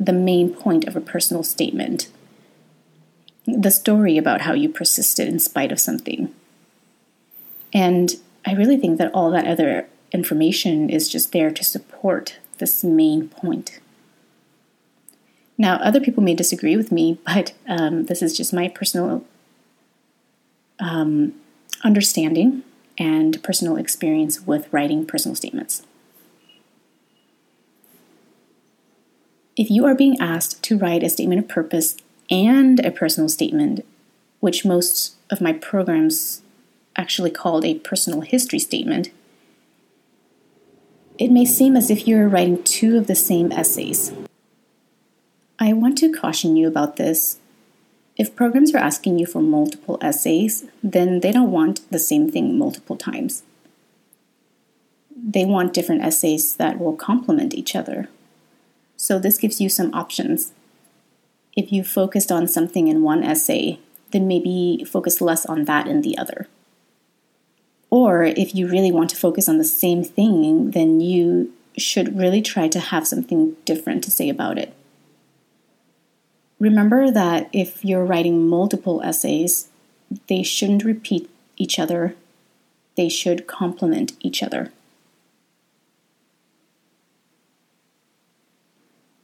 the 0.00 0.14
main 0.14 0.54
point 0.54 0.86
of 0.86 0.96
a 0.96 1.02
personal 1.02 1.42
statement 1.42 2.08
the 3.46 3.70
story 3.70 4.18
about 4.18 4.42
how 4.42 4.52
you 4.52 4.68
persisted 4.68 5.26
in 5.26 5.38
spite 5.38 5.72
of 5.72 5.80
something. 5.80 6.34
And 7.72 8.14
I 8.46 8.54
really 8.54 8.76
think 8.76 8.98
that 8.98 9.12
all 9.12 9.30
that 9.30 9.46
other 9.46 9.88
information 10.12 10.88
is 10.88 11.08
just 11.08 11.32
there 11.32 11.50
to 11.50 11.64
support 11.64 12.38
this 12.58 12.82
main 12.82 13.28
point. 13.28 13.80
Now, 15.56 15.76
other 15.76 16.00
people 16.00 16.22
may 16.22 16.34
disagree 16.34 16.76
with 16.76 16.92
me, 16.92 17.18
but 17.26 17.52
um, 17.68 18.06
this 18.06 18.22
is 18.22 18.36
just 18.36 18.52
my 18.52 18.68
personal 18.68 19.24
um, 20.80 21.34
understanding 21.84 22.62
and 22.96 23.42
personal 23.42 23.76
experience 23.76 24.40
with 24.40 24.72
writing 24.72 25.06
personal 25.06 25.34
statements. 25.34 25.82
If 29.56 29.70
you 29.70 29.84
are 29.86 29.94
being 29.94 30.20
asked 30.20 30.62
to 30.64 30.78
write 30.78 31.02
a 31.02 31.10
statement 31.10 31.40
of 31.40 31.48
purpose 31.48 31.96
and 32.30 32.78
a 32.84 32.92
personal 32.92 33.28
statement, 33.28 33.84
which 34.38 34.64
most 34.64 35.16
of 35.30 35.40
my 35.40 35.52
programs 35.52 36.42
actually 36.98 37.30
called 37.30 37.64
a 37.64 37.78
personal 37.78 38.20
history 38.20 38.58
statement, 38.58 39.10
it 41.18 41.30
may 41.30 41.44
seem 41.44 41.76
as 41.76 41.90
if 41.90 42.06
you're 42.06 42.28
writing 42.28 42.62
two 42.62 42.98
of 42.98 43.06
the 43.06 43.14
same 43.14 43.50
essays. 43.50 44.12
I 45.58 45.72
want 45.72 45.98
to 45.98 46.12
caution 46.12 46.56
you 46.56 46.68
about 46.68 46.96
this. 46.96 47.38
If 48.16 48.36
programs 48.36 48.74
are 48.74 48.78
asking 48.78 49.18
you 49.18 49.26
for 49.26 49.40
multiple 49.40 49.98
essays, 50.00 50.64
then 50.82 51.20
they 51.20 51.32
don't 51.32 51.50
want 51.50 51.90
the 51.90 51.98
same 51.98 52.30
thing 52.30 52.58
multiple 52.58 52.96
times. 52.96 53.42
They 55.16 55.44
want 55.44 55.74
different 55.74 56.02
essays 56.02 56.54
that 56.56 56.78
will 56.78 56.94
complement 56.94 57.54
each 57.54 57.74
other. 57.74 58.08
So, 58.96 59.18
this 59.18 59.38
gives 59.38 59.60
you 59.60 59.68
some 59.68 59.92
options. 59.94 60.52
If 61.56 61.72
you 61.72 61.82
focused 61.82 62.30
on 62.30 62.46
something 62.46 62.86
in 62.86 63.02
one 63.02 63.24
essay, 63.24 63.80
then 64.12 64.28
maybe 64.28 64.84
focus 64.84 65.20
less 65.20 65.44
on 65.46 65.64
that 65.64 65.86
in 65.86 66.02
the 66.02 66.16
other. 66.18 66.48
Or 67.90 68.24
if 68.24 68.54
you 68.54 68.68
really 68.68 68.92
want 68.92 69.10
to 69.10 69.16
focus 69.16 69.48
on 69.48 69.58
the 69.58 69.64
same 69.64 70.04
thing, 70.04 70.72
then 70.72 71.00
you 71.00 71.52
should 71.76 72.18
really 72.18 72.42
try 72.42 72.68
to 72.68 72.80
have 72.80 73.06
something 73.06 73.56
different 73.64 74.04
to 74.04 74.10
say 74.10 74.28
about 74.28 74.58
it. 74.58 74.74
Remember 76.58 77.10
that 77.10 77.48
if 77.52 77.84
you're 77.84 78.04
writing 78.04 78.48
multiple 78.48 79.00
essays, 79.02 79.68
they 80.28 80.42
shouldn't 80.42 80.84
repeat 80.84 81.30
each 81.56 81.78
other, 81.78 82.14
they 82.96 83.08
should 83.08 83.46
complement 83.46 84.12
each 84.20 84.42
other. 84.42 84.72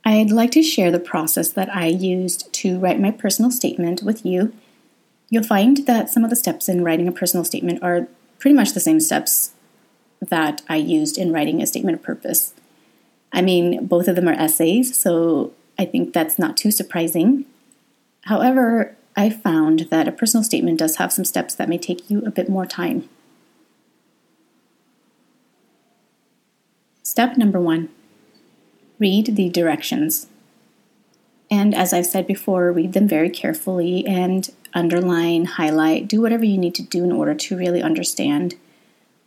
I'd 0.04 0.30
like 0.30 0.50
to 0.52 0.62
share 0.62 0.90
the 0.90 1.00
process 1.00 1.50
that 1.50 1.74
I 1.74 1.86
used 1.86 2.52
to 2.52 2.78
write 2.78 3.00
my 3.00 3.10
personal 3.10 3.50
statement 3.50 4.02
with 4.02 4.24
you. 4.24 4.52
You'll 5.30 5.44
find 5.44 5.78
that 5.86 6.10
some 6.10 6.24
of 6.24 6.30
the 6.30 6.36
steps 6.36 6.68
in 6.68 6.84
writing 6.84 7.08
a 7.08 7.12
personal 7.12 7.42
statement 7.42 7.82
are 7.82 8.06
pretty 8.38 8.54
much 8.54 8.72
the 8.72 8.80
same 8.80 9.00
steps 9.00 9.52
that 10.20 10.62
I 10.68 10.76
used 10.76 11.18
in 11.18 11.32
writing 11.32 11.62
a 11.62 11.66
statement 11.66 11.96
of 11.98 12.02
purpose. 12.02 12.54
I 13.32 13.42
mean, 13.42 13.86
both 13.86 14.08
of 14.08 14.16
them 14.16 14.28
are 14.28 14.32
essays, 14.32 14.96
so 14.96 15.52
I 15.78 15.84
think 15.84 16.12
that's 16.12 16.38
not 16.38 16.56
too 16.56 16.70
surprising. 16.70 17.46
However, 18.22 18.96
I 19.16 19.30
found 19.30 19.80
that 19.90 20.08
a 20.08 20.12
personal 20.12 20.44
statement 20.44 20.78
does 20.78 20.96
have 20.96 21.12
some 21.12 21.24
steps 21.24 21.54
that 21.54 21.68
may 21.68 21.78
take 21.78 22.08
you 22.10 22.20
a 22.20 22.30
bit 22.30 22.48
more 22.48 22.66
time. 22.66 23.08
Step 27.02 27.36
number 27.36 27.60
one 27.60 27.90
read 28.98 29.36
the 29.36 29.48
directions. 29.48 30.28
And 31.50 31.74
as 31.74 31.92
I've 31.92 32.06
said 32.06 32.26
before, 32.26 32.72
read 32.72 32.92
them 32.92 33.06
very 33.06 33.28
carefully 33.28 34.06
and 34.06 34.48
underline, 34.74 35.44
highlight, 35.44 36.08
do 36.08 36.20
whatever 36.20 36.44
you 36.44 36.58
need 36.58 36.74
to 36.74 36.82
do 36.82 37.04
in 37.04 37.12
order 37.12 37.34
to 37.34 37.56
really 37.56 37.82
understand 37.82 38.56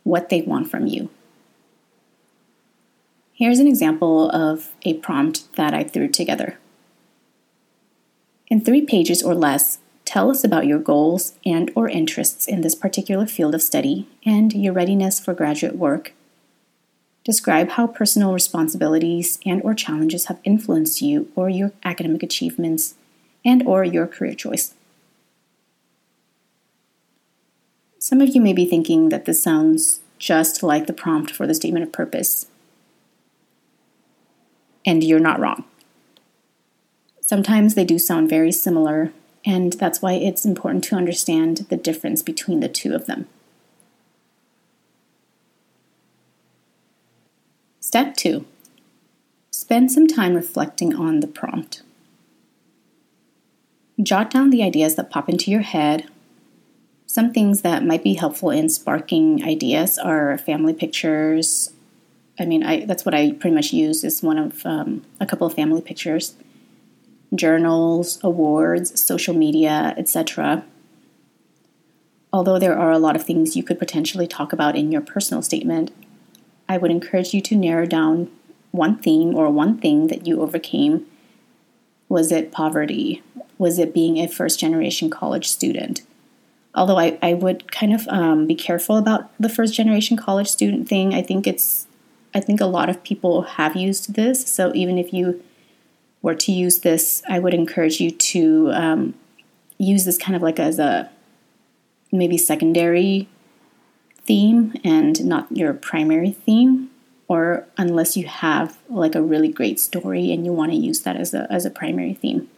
what 0.04 0.28
they 0.28 0.42
want 0.42 0.70
from 0.70 0.86
you. 0.86 1.10
Here's 3.32 3.58
an 3.58 3.66
example 3.66 4.30
of 4.30 4.70
a 4.82 4.94
prompt 4.94 5.54
that 5.56 5.72
I 5.72 5.84
threw 5.84 6.08
together. 6.08 6.58
In 8.48 8.60
3 8.60 8.82
pages 8.82 9.22
or 9.22 9.34
less, 9.34 9.78
tell 10.04 10.30
us 10.30 10.42
about 10.42 10.66
your 10.66 10.78
goals 10.78 11.34
and 11.44 11.70
or 11.74 11.88
interests 11.88 12.46
in 12.46 12.62
this 12.62 12.74
particular 12.74 13.26
field 13.26 13.54
of 13.54 13.62
study 13.62 14.08
and 14.24 14.52
your 14.52 14.72
readiness 14.72 15.20
for 15.20 15.34
graduate 15.34 15.76
work. 15.76 16.14
Describe 17.24 17.70
how 17.70 17.86
personal 17.86 18.32
responsibilities 18.32 19.38
and 19.44 19.60
or 19.62 19.74
challenges 19.74 20.24
have 20.26 20.40
influenced 20.44 21.02
you 21.02 21.30
or 21.36 21.50
your 21.50 21.72
academic 21.84 22.22
achievements 22.22 22.94
and 23.44 23.62
or 23.66 23.84
your 23.84 24.06
career 24.06 24.34
choice. 24.34 24.74
Some 28.08 28.22
of 28.22 28.34
you 28.34 28.40
may 28.40 28.54
be 28.54 28.64
thinking 28.64 29.10
that 29.10 29.26
this 29.26 29.42
sounds 29.42 30.00
just 30.18 30.62
like 30.62 30.86
the 30.86 30.94
prompt 30.94 31.30
for 31.30 31.46
the 31.46 31.52
statement 31.52 31.82
of 31.82 31.92
purpose. 31.92 32.46
And 34.86 35.04
you're 35.04 35.20
not 35.20 35.38
wrong. 35.38 35.64
Sometimes 37.20 37.74
they 37.74 37.84
do 37.84 37.98
sound 37.98 38.30
very 38.30 38.50
similar, 38.50 39.12
and 39.44 39.74
that's 39.74 40.00
why 40.00 40.14
it's 40.14 40.46
important 40.46 40.84
to 40.84 40.96
understand 40.96 41.66
the 41.68 41.76
difference 41.76 42.22
between 42.22 42.60
the 42.60 42.68
two 42.70 42.94
of 42.94 43.04
them. 43.04 43.28
Step 47.80 48.16
two 48.16 48.46
spend 49.50 49.92
some 49.92 50.06
time 50.06 50.32
reflecting 50.32 50.94
on 50.94 51.20
the 51.20 51.26
prompt. 51.26 51.82
Jot 54.02 54.30
down 54.30 54.48
the 54.48 54.62
ideas 54.62 54.94
that 54.94 55.10
pop 55.10 55.28
into 55.28 55.50
your 55.50 55.60
head. 55.60 56.08
Some 57.08 57.32
things 57.32 57.62
that 57.62 57.86
might 57.86 58.04
be 58.04 58.14
helpful 58.14 58.50
in 58.50 58.68
sparking 58.68 59.42
ideas 59.42 59.96
are 59.96 60.36
family 60.36 60.74
pictures. 60.74 61.72
I 62.38 62.44
mean, 62.44 62.62
I, 62.62 62.84
that's 62.84 63.06
what 63.06 63.14
I 63.14 63.32
pretty 63.32 63.56
much 63.56 63.72
use 63.72 64.04
is 64.04 64.22
one 64.22 64.36
of 64.36 64.64
um, 64.66 65.02
a 65.18 65.24
couple 65.24 65.46
of 65.46 65.54
family 65.54 65.80
pictures, 65.80 66.34
journals, 67.34 68.18
awards, 68.22 69.02
social 69.02 69.34
media, 69.34 69.94
etc. 69.96 70.66
Although 72.30 72.58
there 72.58 72.78
are 72.78 72.92
a 72.92 72.98
lot 72.98 73.16
of 73.16 73.24
things 73.24 73.56
you 73.56 73.62
could 73.62 73.78
potentially 73.78 74.26
talk 74.26 74.52
about 74.52 74.76
in 74.76 74.92
your 74.92 75.00
personal 75.00 75.42
statement, 75.42 75.90
I 76.68 76.76
would 76.76 76.90
encourage 76.90 77.32
you 77.32 77.40
to 77.40 77.56
narrow 77.56 77.86
down 77.86 78.30
one 78.70 78.98
theme 78.98 79.34
or 79.34 79.48
one 79.48 79.78
thing 79.78 80.08
that 80.08 80.26
you 80.26 80.42
overcame. 80.42 81.06
Was 82.10 82.30
it 82.30 82.52
poverty? 82.52 83.22
Was 83.56 83.78
it 83.78 83.94
being 83.94 84.18
a 84.18 84.28
first 84.28 84.60
generation 84.60 85.08
college 85.08 85.48
student? 85.48 86.02
Although 86.74 86.98
I, 86.98 87.18
I 87.22 87.34
would 87.34 87.72
kind 87.72 87.92
of 87.92 88.06
um, 88.08 88.46
be 88.46 88.54
careful 88.54 88.96
about 88.96 89.30
the 89.40 89.48
first 89.48 89.74
generation 89.74 90.16
college 90.16 90.48
student 90.48 90.88
thing. 90.88 91.14
I 91.14 91.22
think 91.22 91.46
it's, 91.46 91.86
I 92.34 92.40
think 92.40 92.60
a 92.60 92.66
lot 92.66 92.88
of 92.88 93.02
people 93.02 93.42
have 93.42 93.74
used 93.74 94.14
this. 94.14 94.46
So 94.46 94.72
even 94.74 94.98
if 94.98 95.12
you 95.12 95.42
were 96.22 96.34
to 96.34 96.52
use 96.52 96.80
this, 96.80 97.22
I 97.28 97.38
would 97.38 97.54
encourage 97.54 98.00
you 98.00 98.10
to 98.10 98.70
um, 98.72 99.14
use 99.78 100.04
this 100.04 100.18
kind 100.18 100.36
of 100.36 100.42
like 100.42 100.60
as 100.60 100.78
a 100.78 101.10
maybe 102.12 102.38
secondary 102.38 103.28
theme 104.24 104.74
and 104.84 105.24
not 105.24 105.46
your 105.56 105.72
primary 105.72 106.32
theme 106.32 106.90
or 107.28 107.66
unless 107.76 108.16
you 108.16 108.26
have 108.26 108.78
like 108.88 109.14
a 109.14 109.22
really 109.22 109.48
great 109.48 109.78
story 109.78 110.32
and 110.32 110.44
you 110.44 110.52
want 110.52 110.72
to 110.72 110.76
use 110.76 111.00
that 111.00 111.16
as 111.16 111.34
a, 111.34 111.46
as 111.50 111.64
a 111.64 111.70
primary 111.70 112.14
theme. 112.14 112.48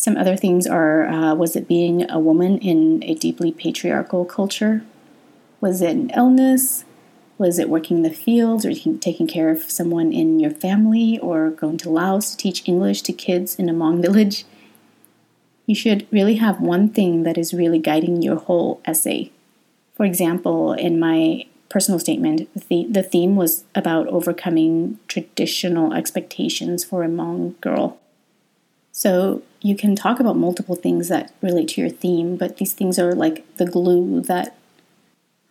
Some 0.00 0.16
other 0.16 0.34
things 0.34 0.66
are 0.66 1.06
uh, 1.08 1.34
was 1.34 1.54
it 1.54 1.68
being 1.68 2.10
a 2.10 2.18
woman 2.18 2.56
in 2.56 3.04
a 3.04 3.12
deeply 3.12 3.52
patriarchal 3.52 4.24
culture? 4.24 4.82
Was 5.60 5.82
it 5.82 5.90
an 5.90 6.08
illness? 6.16 6.86
Was 7.36 7.58
it 7.58 7.68
working 7.68 8.00
the 8.00 8.08
fields 8.08 8.64
or 8.64 8.72
taking 8.72 9.26
care 9.26 9.50
of 9.50 9.70
someone 9.70 10.10
in 10.10 10.40
your 10.40 10.52
family 10.52 11.18
or 11.18 11.50
going 11.50 11.76
to 11.76 11.90
Laos 11.90 12.30
to 12.30 12.36
teach 12.38 12.66
English 12.66 13.02
to 13.02 13.12
kids 13.12 13.56
in 13.56 13.68
a 13.68 13.74
Hmong 13.74 14.00
village? 14.00 14.46
You 15.66 15.74
should 15.74 16.06
really 16.10 16.36
have 16.36 16.62
one 16.62 16.88
thing 16.88 17.24
that 17.24 17.36
is 17.36 17.52
really 17.52 17.78
guiding 17.78 18.22
your 18.22 18.36
whole 18.36 18.80
essay. 18.86 19.30
For 19.94 20.06
example, 20.06 20.72
in 20.72 20.98
my 20.98 21.44
personal 21.68 22.00
statement, 22.00 22.48
the, 22.70 22.86
the 22.88 23.02
theme 23.02 23.36
was 23.36 23.64
about 23.74 24.06
overcoming 24.06 24.98
traditional 25.08 25.92
expectations 25.92 26.84
for 26.84 27.04
a 27.04 27.06
Hmong 27.06 27.60
girl. 27.60 27.98
So 28.92 29.42
you 29.60 29.76
can 29.76 29.94
talk 29.94 30.20
about 30.20 30.36
multiple 30.36 30.74
things 30.74 31.08
that 31.08 31.32
relate 31.42 31.68
to 31.68 31.80
your 31.80 31.90
theme, 31.90 32.36
but 32.36 32.56
these 32.56 32.72
things 32.72 32.98
are 32.98 33.14
like 33.14 33.56
the 33.56 33.66
glue 33.66 34.20
that 34.22 34.56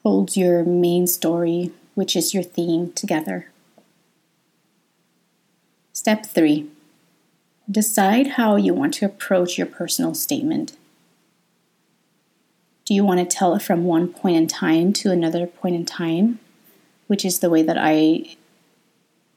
holds 0.03 0.35
your 0.35 0.63
main 0.63 1.05
story, 1.05 1.71
which 1.93 2.15
is 2.15 2.33
your 2.33 2.43
theme, 2.43 2.91
together. 2.93 3.51
Step 5.93 6.25
three 6.25 6.69
decide 7.69 8.27
how 8.27 8.55
you 8.55 8.73
want 8.73 8.95
to 8.95 9.05
approach 9.05 9.57
your 9.57 9.67
personal 9.67 10.15
statement. 10.15 10.75
Do 12.85 12.95
you 12.95 13.03
want 13.03 13.19
to 13.19 13.25
tell 13.25 13.53
it 13.53 13.61
from 13.61 13.83
one 13.83 14.07
point 14.07 14.37
in 14.37 14.47
time 14.47 14.91
to 14.93 15.11
another 15.11 15.45
point 15.45 15.75
in 15.75 15.85
time, 15.85 16.39
which 17.05 17.23
is 17.23 17.39
the 17.39 17.49
way 17.49 17.61
that 17.61 17.77
I 17.79 18.35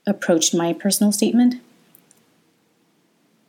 approached 0.06 0.54
my 0.54 0.72
personal 0.72 1.12
statement? 1.12 1.56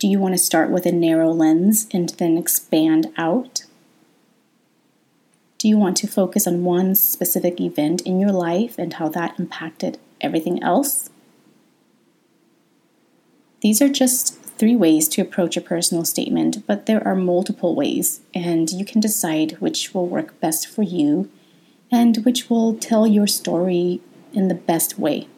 Do 0.04 0.10
you 0.10 0.20
want 0.20 0.34
to 0.34 0.38
start 0.38 0.70
with 0.70 0.86
a 0.86 0.92
narrow 0.92 1.32
lens 1.32 1.88
and 1.94 2.10
then 2.10 2.38
expand 2.38 3.14
out? 3.16 3.64
Do 5.58 5.70
you 5.70 5.78
want 5.78 5.96
to 5.96 6.08
focus 6.08 6.46
on 6.46 6.66
one 6.66 6.94
specific 6.96 7.62
event 7.62 8.02
in 8.02 8.20
your 8.20 8.34
life 8.34 8.78
and 8.78 8.92
how 8.92 9.08
that 9.08 9.40
impacted 9.40 9.98
everything 10.20 10.62
else? 10.62 11.10
These 13.62 13.82
are 13.82 13.88
just 13.88 14.38
three 14.42 14.76
ways 14.76 15.08
to 15.08 15.22
approach 15.22 15.56
a 15.56 15.62
personal 15.62 16.04
statement, 16.04 16.68
but 16.68 16.86
there 16.86 17.08
are 17.08 17.16
multiple 17.16 17.74
ways, 17.74 18.20
and 18.34 18.70
you 18.74 18.84
can 18.84 19.00
decide 19.00 19.54
which 19.62 19.94
will 19.94 20.08
work 20.08 20.38
best 20.42 20.68
for 20.68 20.84
you 20.84 21.32
and 21.90 22.26
which 22.26 22.50
will 22.50 22.76
tell 22.76 23.08
your 23.08 23.26
story 23.26 24.02
in 24.34 24.50
the 24.50 24.54
best 24.54 25.00
way. 25.00 25.30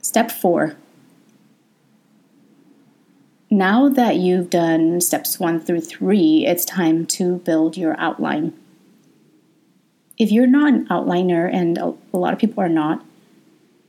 Step 0.00 0.30
four. 0.30 0.78
Now 3.54 3.88
that 3.88 4.16
you've 4.16 4.50
done 4.50 5.00
steps 5.00 5.38
one 5.38 5.60
through 5.60 5.82
three, 5.82 6.44
it's 6.44 6.64
time 6.64 7.06
to 7.06 7.36
build 7.36 7.76
your 7.76 7.94
outline. 8.00 8.52
If 10.18 10.32
you're 10.32 10.48
not 10.48 10.72
an 10.72 10.88
outliner, 10.88 11.48
and 11.54 11.78
a 11.78 11.94
lot 12.12 12.32
of 12.32 12.40
people 12.40 12.64
are 12.64 12.68
not, 12.68 13.06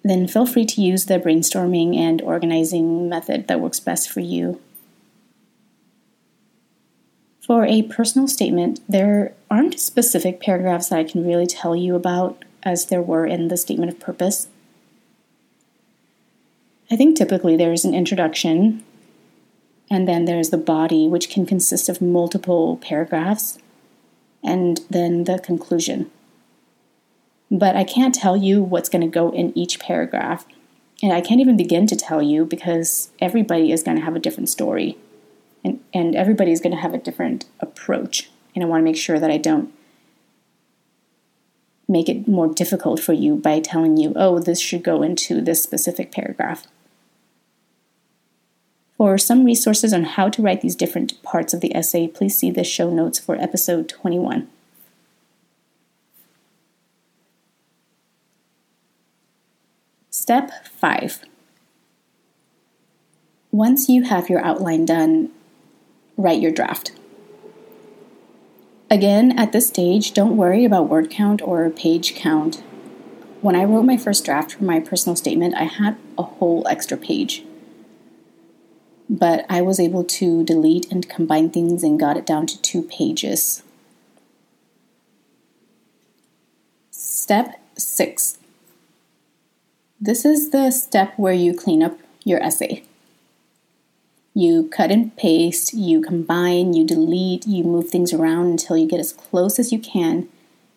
then 0.04 0.28
feel 0.28 0.46
free 0.46 0.66
to 0.66 0.82
use 0.84 1.08
the 1.08 1.18
brainstorming 1.18 1.98
and 1.98 2.22
organizing 2.22 3.10
method 3.10 3.48
that 3.48 3.60
works 3.60 3.80
best 3.80 4.08
for 4.08 4.20
you. 4.20 4.62
For 7.42 7.66
a 7.66 7.82
personal 7.82 8.28
statement, 8.28 8.82
there 8.88 9.34
aren't 9.50 9.80
specific 9.80 10.42
paragraphs 10.42 10.90
that 10.90 11.00
I 11.00 11.06
can 11.06 11.26
really 11.26 11.48
tell 11.48 11.76
you 11.76 11.96
about 11.96 12.46
as 12.62 12.86
there 12.86 13.02
were 13.02 13.26
in 13.26 13.48
the 13.48 13.58
statement 13.58 13.92
of 13.92 14.00
purpose. 14.00 14.48
I 16.92 16.96
think 16.96 17.18
typically 17.18 17.58
there's 17.58 17.84
an 17.84 17.96
introduction, 17.96 18.84
and 19.90 20.08
then 20.08 20.26
there's 20.26 20.50
the 20.50 20.58
body, 20.58 21.08
which 21.08 21.30
can 21.30 21.46
consist 21.46 21.90
of 21.90 22.02
multiple 22.02 22.78
paragraphs, 22.78 23.60
and 24.44 24.82
then 24.90 25.26
the 25.26 25.40
conclusion 25.40 26.12
but 27.52 27.76
I 27.76 27.84
can't 27.84 28.16
tell 28.16 28.36
you 28.36 28.62
what's 28.64 28.90
going 28.90 29.02
to 29.02 29.08
go 29.08 29.32
in 29.32 29.58
each 29.58 29.80
paragraph. 29.80 30.46
And 31.04 31.14
I 31.14 31.22
can't 31.22 31.42
even 31.42 31.58
begin 31.58 31.88
to 31.88 31.96
tell 31.96 32.22
you 32.22 32.46
because 32.46 33.10
everybody 33.20 33.72
is 33.72 33.84
going 33.84 33.98
to 33.98 34.04
have 34.04 34.16
a 34.16 34.20
different 34.20 34.50
story 34.50 34.98
and, 35.64 35.80
and 35.94 36.16
everybody 36.16 36.52
is 36.52 36.62
going 36.62 36.74
to 36.76 36.82
have 36.82 36.94
a 36.94 37.00
different 37.00 37.46
approach. 37.60 38.30
And 38.54 38.64
I 38.64 38.68
want 38.68 38.82
to 38.82 38.86
make 38.86 38.98
sure 38.98 39.20
that 39.20 39.32
I 39.32 39.38
don't 39.38 39.74
make 41.88 42.10
it 42.10 42.28
more 42.28 42.48
difficult 42.48 43.00
for 43.00 43.14
you 43.14 43.36
by 43.36 43.60
telling 43.60 43.98
you, 43.98 44.14
oh, 44.16 44.40
this 44.40 44.60
should 44.60 44.84
go 44.84 45.04
into 45.04 45.42
this 45.42 45.62
specific 45.62 46.12
paragraph. 46.12 46.66
For 48.98 49.18
some 49.18 49.44
resources 49.44 49.94
on 49.94 50.04
how 50.04 50.30
to 50.30 50.42
write 50.42 50.62
these 50.62 50.76
different 50.76 51.22
parts 51.22 51.54
of 51.54 51.60
the 51.60 51.76
essay, 51.76 52.08
please 52.08 52.38
see 52.38 52.50
the 52.50 52.64
show 52.64 52.90
notes 52.90 53.20
for 53.20 53.36
episode 53.36 53.90
21. 53.90 54.48
Step 60.10 60.66
5. 60.66 61.20
Once 63.52 63.90
you 63.90 64.04
have 64.04 64.30
your 64.30 64.44
outline 64.44 64.86
done, 64.86 65.30
write 66.18 66.42
your 66.42 66.52
draft. 66.52 66.94
Again, 68.90 69.38
at 69.38 69.52
this 69.52 69.68
stage, 69.68 70.14
don't 70.14 70.38
worry 70.38 70.64
about 70.64 70.88
word 70.88 71.10
count 71.10 71.42
or 71.42 71.70
page 71.70 72.16
count. 72.16 72.64
When 73.42 73.56
I 73.56 73.66
wrote 73.66 73.84
my 73.84 73.98
first 73.98 74.24
draft 74.24 74.54
for 74.54 74.64
my 74.64 74.80
personal 74.80 75.16
statement, 75.16 75.54
I 75.56 75.66
had 75.66 75.98
a 76.18 76.24
whole 76.24 76.66
extra 76.68 76.98
page. 76.98 77.44
But 79.10 79.46
I 79.50 79.62
was 79.62 79.80
able 79.80 80.04
to 80.04 80.44
delete 80.44 80.92
and 80.92 81.08
combine 81.08 81.50
things 81.50 81.84
and 81.84 82.00
got 82.00 82.18
it 82.18 82.26
down 82.26 82.48
to 82.48 82.62
two 82.62 82.82
pages. 82.84 83.64
Step 86.92 87.60
6 87.78 88.40
this 90.00 90.26
is 90.26 90.50
the 90.50 90.72
step 90.72 91.14
where 91.18 91.34
you 91.34 91.54
clean 91.54 91.82
up 91.82 91.98
your 92.26 92.44
essay. 92.44 92.84
You 94.34 94.68
cut 94.68 94.92
and 94.92 95.16
paste, 95.16 95.74
you 95.74 96.02
combine, 96.02 96.74
you 96.74 96.86
delete, 96.86 97.48
you 97.48 97.64
move 97.64 97.90
things 97.90 98.12
around 98.12 98.48
until 98.48 98.78
you 98.78 98.88
get 98.88 99.00
as 99.00 99.14
close 99.14 99.58
as 99.58 99.72
you 99.72 99.80
can 99.80 100.28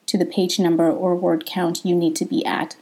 to 0.06 0.16
the 0.16 0.24
page 0.24 0.60
number 0.60 0.88
or 0.88 1.16
word 1.16 1.44
count 1.44 1.84
you 1.84 1.96
need 1.96 2.14
to 2.16 2.24
be 2.24 2.46
at. 2.46 2.76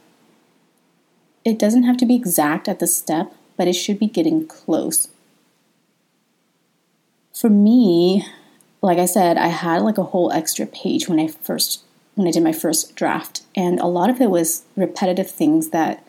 It 1.43 1.57
doesn't 1.57 1.83
have 1.83 1.97
to 1.97 2.05
be 2.05 2.15
exact 2.15 2.69
at 2.69 2.79
the 2.79 2.87
step, 2.87 3.33
but 3.57 3.67
it 3.67 3.73
should 3.73 3.97
be 3.97 4.07
getting 4.07 4.47
close. 4.47 5.09
For 7.39 7.49
me, 7.49 8.25
like 8.81 8.97
I 8.97 9.05
said, 9.05 9.37
I 9.37 9.47
had 9.47 9.83
like 9.83 9.99
a 9.99 10.03
whole 10.03 10.31
extra 10.31 10.65
page 10.65 11.07
when 11.07 11.19
I 11.19 11.27
first 11.27 11.83
when 12.15 12.27
I 12.27 12.31
did 12.31 12.41
my 12.41 12.51
first 12.51 12.95
draft, 12.95 13.43
and 13.55 13.79
a 13.79 13.85
lot 13.85 14.09
of 14.09 14.19
it 14.19 14.31
was 14.31 14.63
repetitive 14.75 15.29
things 15.29 15.69
that 15.69 16.03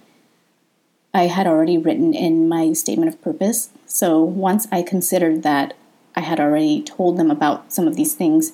I 1.12 1.25
had 1.25 1.47
already 1.47 1.77
written 1.77 2.14
in 2.14 2.49
my 2.49 2.73
statement 2.73 3.12
of 3.12 3.21
purpose. 3.21 3.69
So 3.85 4.23
once 4.23 4.67
I 4.73 4.81
considered 4.81 5.43
that 5.43 5.75
I 6.17 6.21
had 6.21 6.41
already 6.41 6.83
told 6.83 7.19
them 7.19 7.31
about 7.31 7.75
some 7.75 7.87
of 7.87 7.95
these 7.95 8.14
things, 8.14 8.53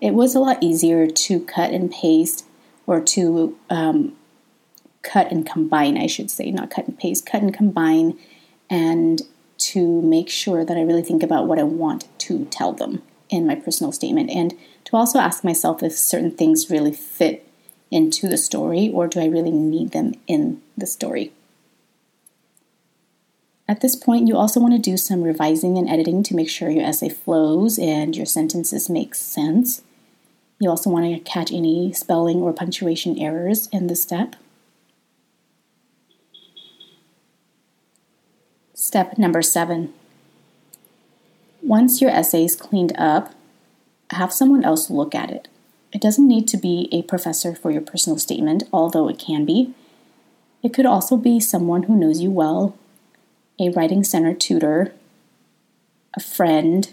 it 0.00 0.12
was 0.12 0.34
a 0.34 0.40
lot 0.40 0.60
easier 0.60 1.06
to 1.06 1.40
cut 1.40 1.70
and 1.70 1.92
paste 1.92 2.44
or 2.88 3.00
to 3.00 3.56
um, 3.70 4.16
cut 5.02 5.30
and 5.30 5.46
combine, 5.46 5.96
I 5.96 6.08
should 6.08 6.32
say, 6.32 6.50
not 6.50 6.70
cut 6.70 6.88
and 6.88 6.98
paste, 6.98 7.24
cut 7.24 7.42
and 7.42 7.54
combine, 7.54 8.18
and 8.68 9.22
to 9.58 10.02
make 10.02 10.28
sure 10.28 10.64
that 10.64 10.76
I 10.76 10.82
really 10.82 11.02
think 11.02 11.22
about 11.22 11.46
what 11.46 11.58
I 11.58 11.64
want 11.64 12.06
to 12.20 12.44
tell 12.46 12.72
them 12.72 13.02
in 13.28 13.46
my 13.46 13.54
personal 13.54 13.92
statement. 13.92 14.30
And 14.30 14.54
to 14.84 14.96
also 14.96 15.18
ask 15.18 15.42
myself 15.42 15.82
if 15.82 15.92
certain 15.92 16.30
things 16.30 16.70
really 16.70 16.92
fit 16.92 17.46
into 17.90 18.28
the 18.28 18.38
story 18.38 18.90
or 18.92 19.06
do 19.06 19.20
I 19.20 19.26
really 19.26 19.50
need 19.50 19.92
them 19.92 20.14
in 20.26 20.62
the 20.76 20.86
story. 20.86 21.32
At 23.68 23.80
this 23.80 23.96
point, 23.96 24.28
you 24.28 24.36
also 24.36 24.60
want 24.60 24.74
to 24.74 24.90
do 24.90 24.96
some 24.96 25.22
revising 25.22 25.76
and 25.76 25.88
editing 25.88 26.22
to 26.24 26.36
make 26.36 26.48
sure 26.48 26.70
your 26.70 26.84
essay 26.84 27.08
flows 27.08 27.78
and 27.78 28.16
your 28.16 28.26
sentences 28.26 28.88
make 28.88 29.14
sense. 29.14 29.82
You 30.60 30.70
also 30.70 30.88
want 30.88 31.04
to 31.04 31.30
catch 31.30 31.52
any 31.52 31.92
spelling 31.92 32.42
or 32.42 32.52
punctuation 32.52 33.18
errors 33.18 33.68
in 33.72 33.88
this 33.88 34.02
step. 34.02 34.36
Step 38.78 39.16
number 39.16 39.40
seven. 39.40 39.94
Once 41.62 42.02
your 42.02 42.10
essay 42.10 42.44
is 42.44 42.54
cleaned 42.54 42.92
up, 42.98 43.32
have 44.10 44.30
someone 44.30 44.62
else 44.62 44.90
look 44.90 45.14
at 45.14 45.30
it. 45.30 45.48
It 45.94 46.00
doesn't 46.02 46.28
need 46.28 46.46
to 46.48 46.58
be 46.58 46.90
a 46.92 47.00
professor 47.00 47.54
for 47.54 47.70
your 47.70 47.80
personal 47.80 48.18
statement, 48.18 48.64
although 48.74 49.08
it 49.08 49.18
can 49.18 49.46
be. 49.46 49.72
It 50.62 50.74
could 50.74 50.84
also 50.84 51.16
be 51.16 51.40
someone 51.40 51.84
who 51.84 51.96
knows 51.96 52.20
you 52.20 52.30
well, 52.30 52.76
a 53.58 53.70
writing 53.70 54.04
center 54.04 54.34
tutor, 54.34 54.92
a 56.14 56.20
friend, 56.20 56.92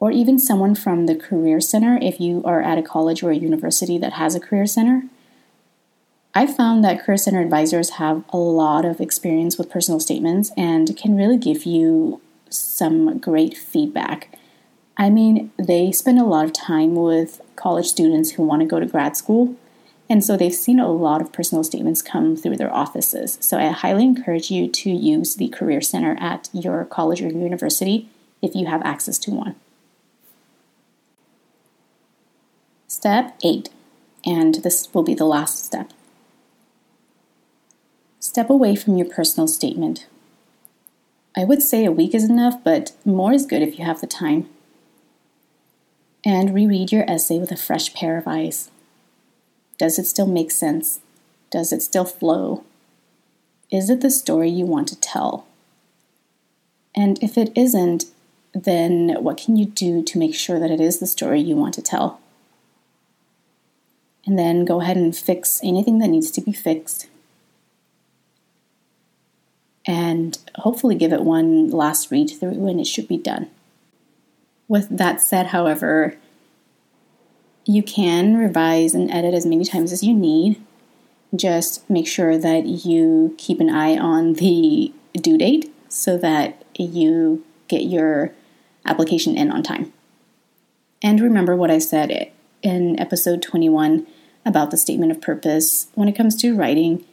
or 0.00 0.10
even 0.10 0.40
someone 0.40 0.74
from 0.74 1.06
the 1.06 1.14
Career 1.14 1.60
Center 1.60 2.00
if 2.02 2.18
you 2.18 2.42
are 2.44 2.60
at 2.60 2.78
a 2.78 2.82
college 2.82 3.22
or 3.22 3.30
a 3.30 3.36
university 3.36 3.96
that 3.98 4.14
has 4.14 4.34
a 4.34 4.40
Career 4.40 4.66
Center. 4.66 5.04
I 6.36 6.48
found 6.48 6.82
that 6.82 7.00
Career 7.00 7.16
Center 7.16 7.40
advisors 7.40 7.90
have 7.90 8.24
a 8.30 8.36
lot 8.36 8.84
of 8.84 9.00
experience 9.00 9.56
with 9.56 9.70
personal 9.70 10.00
statements 10.00 10.50
and 10.56 10.96
can 10.96 11.16
really 11.16 11.38
give 11.38 11.64
you 11.64 12.20
some 12.50 13.18
great 13.18 13.56
feedback. 13.56 14.36
I 14.96 15.10
mean, 15.10 15.52
they 15.56 15.92
spend 15.92 16.18
a 16.18 16.24
lot 16.24 16.44
of 16.44 16.52
time 16.52 16.96
with 16.96 17.40
college 17.54 17.86
students 17.86 18.32
who 18.32 18.42
want 18.42 18.62
to 18.62 18.66
go 18.66 18.80
to 18.80 18.86
grad 18.86 19.16
school, 19.16 19.54
and 20.10 20.24
so 20.24 20.36
they've 20.36 20.52
seen 20.52 20.80
a 20.80 20.90
lot 20.90 21.20
of 21.20 21.32
personal 21.32 21.62
statements 21.62 22.02
come 22.02 22.36
through 22.36 22.56
their 22.56 22.72
offices. 22.72 23.38
So 23.40 23.58
I 23.58 23.68
highly 23.68 24.02
encourage 24.02 24.50
you 24.50 24.68
to 24.68 24.90
use 24.90 25.36
the 25.36 25.48
Career 25.48 25.80
Center 25.80 26.16
at 26.20 26.48
your 26.52 26.84
college 26.84 27.22
or 27.22 27.28
university 27.28 28.08
if 28.42 28.56
you 28.56 28.66
have 28.66 28.82
access 28.82 29.18
to 29.18 29.30
one. 29.30 29.54
Step 32.88 33.36
8, 33.42 33.68
and 34.24 34.56
this 34.56 34.92
will 34.92 35.04
be 35.04 35.14
the 35.14 35.24
last 35.24 35.64
step. 35.64 35.92
Step 38.24 38.48
away 38.48 38.74
from 38.74 38.96
your 38.96 39.06
personal 39.06 39.46
statement. 39.46 40.06
I 41.36 41.44
would 41.44 41.60
say 41.60 41.84
a 41.84 41.92
week 41.92 42.14
is 42.14 42.24
enough, 42.24 42.64
but 42.64 42.92
more 43.04 43.34
is 43.34 43.44
good 43.44 43.60
if 43.60 43.78
you 43.78 43.84
have 43.84 44.00
the 44.00 44.06
time. 44.06 44.48
And 46.24 46.54
reread 46.54 46.90
your 46.90 47.04
essay 47.04 47.38
with 47.38 47.52
a 47.52 47.56
fresh 47.56 47.92
pair 47.92 48.16
of 48.16 48.26
eyes. 48.26 48.70
Does 49.76 49.98
it 49.98 50.06
still 50.06 50.26
make 50.26 50.50
sense? 50.50 51.00
Does 51.50 51.70
it 51.70 51.82
still 51.82 52.06
flow? 52.06 52.64
Is 53.70 53.90
it 53.90 54.00
the 54.00 54.10
story 54.10 54.48
you 54.48 54.64
want 54.64 54.88
to 54.88 54.98
tell? 54.98 55.46
And 56.94 57.22
if 57.22 57.36
it 57.36 57.52
isn't, 57.54 58.06
then 58.54 59.22
what 59.22 59.36
can 59.36 59.58
you 59.58 59.66
do 59.66 60.02
to 60.02 60.18
make 60.18 60.34
sure 60.34 60.58
that 60.58 60.70
it 60.70 60.80
is 60.80 60.98
the 60.98 61.06
story 61.06 61.42
you 61.42 61.56
want 61.56 61.74
to 61.74 61.82
tell? 61.82 62.22
And 64.24 64.38
then 64.38 64.64
go 64.64 64.80
ahead 64.80 64.96
and 64.96 65.14
fix 65.14 65.60
anything 65.62 65.98
that 65.98 66.08
needs 66.08 66.30
to 66.30 66.40
be 66.40 66.54
fixed 66.54 67.08
and 69.86 70.38
hopefully 70.56 70.94
give 70.94 71.12
it 71.12 71.22
one 71.22 71.70
last 71.70 72.10
read 72.10 72.30
through 72.30 72.66
and 72.68 72.80
it 72.80 72.86
should 72.86 73.08
be 73.08 73.18
done. 73.18 73.50
With 74.68 74.88
that 74.96 75.20
said, 75.20 75.48
however, 75.48 76.16
you 77.66 77.82
can 77.82 78.36
revise 78.36 78.94
and 78.94 79.10
edit 79.10 79.34
as 79.34 79.46
many 79.46 79.64
times 79.64 79.92
as 79.92 80.02
you 80.02 80.14
need. 80.14 80.62
Just 81.34 81.88
make 81.90 82.06
sure 82.06 82.38
that 82.38 82.66
you 82.66 83.34
keep 83.38 83.60
an 83.60 83.70
eye 83.70 83.96
on 83.98 84.34
the 84.34 84.92
due 85.14 85.38
date 85.38 85.74
so 85.88 86.16
that 86.18 86.64
you 86.76 87.44
get 87.68 87.82
your 87.82 88.32
application 88.84 89.36
in 89.36 89.50
on 89.50 89.62
time. 89.62 89.92
And 91.02 91.20
remember 91.20 91.56
what 91.56 91.70
I 91.70 91.78
said 91.78 92.32
in 92.62 92.98
episode 92.98 93.42
21 93.42 94.06
about 94.46 94.70
the 94.70 94.76
statement 94.76 95.12
of 95.12 95.20
purpose. 95.20 95.88
When 95.94 96.08
it 96.08 96.16
comes 96.16 96.36
to 96.36 96.56
writing, 96.56 97.04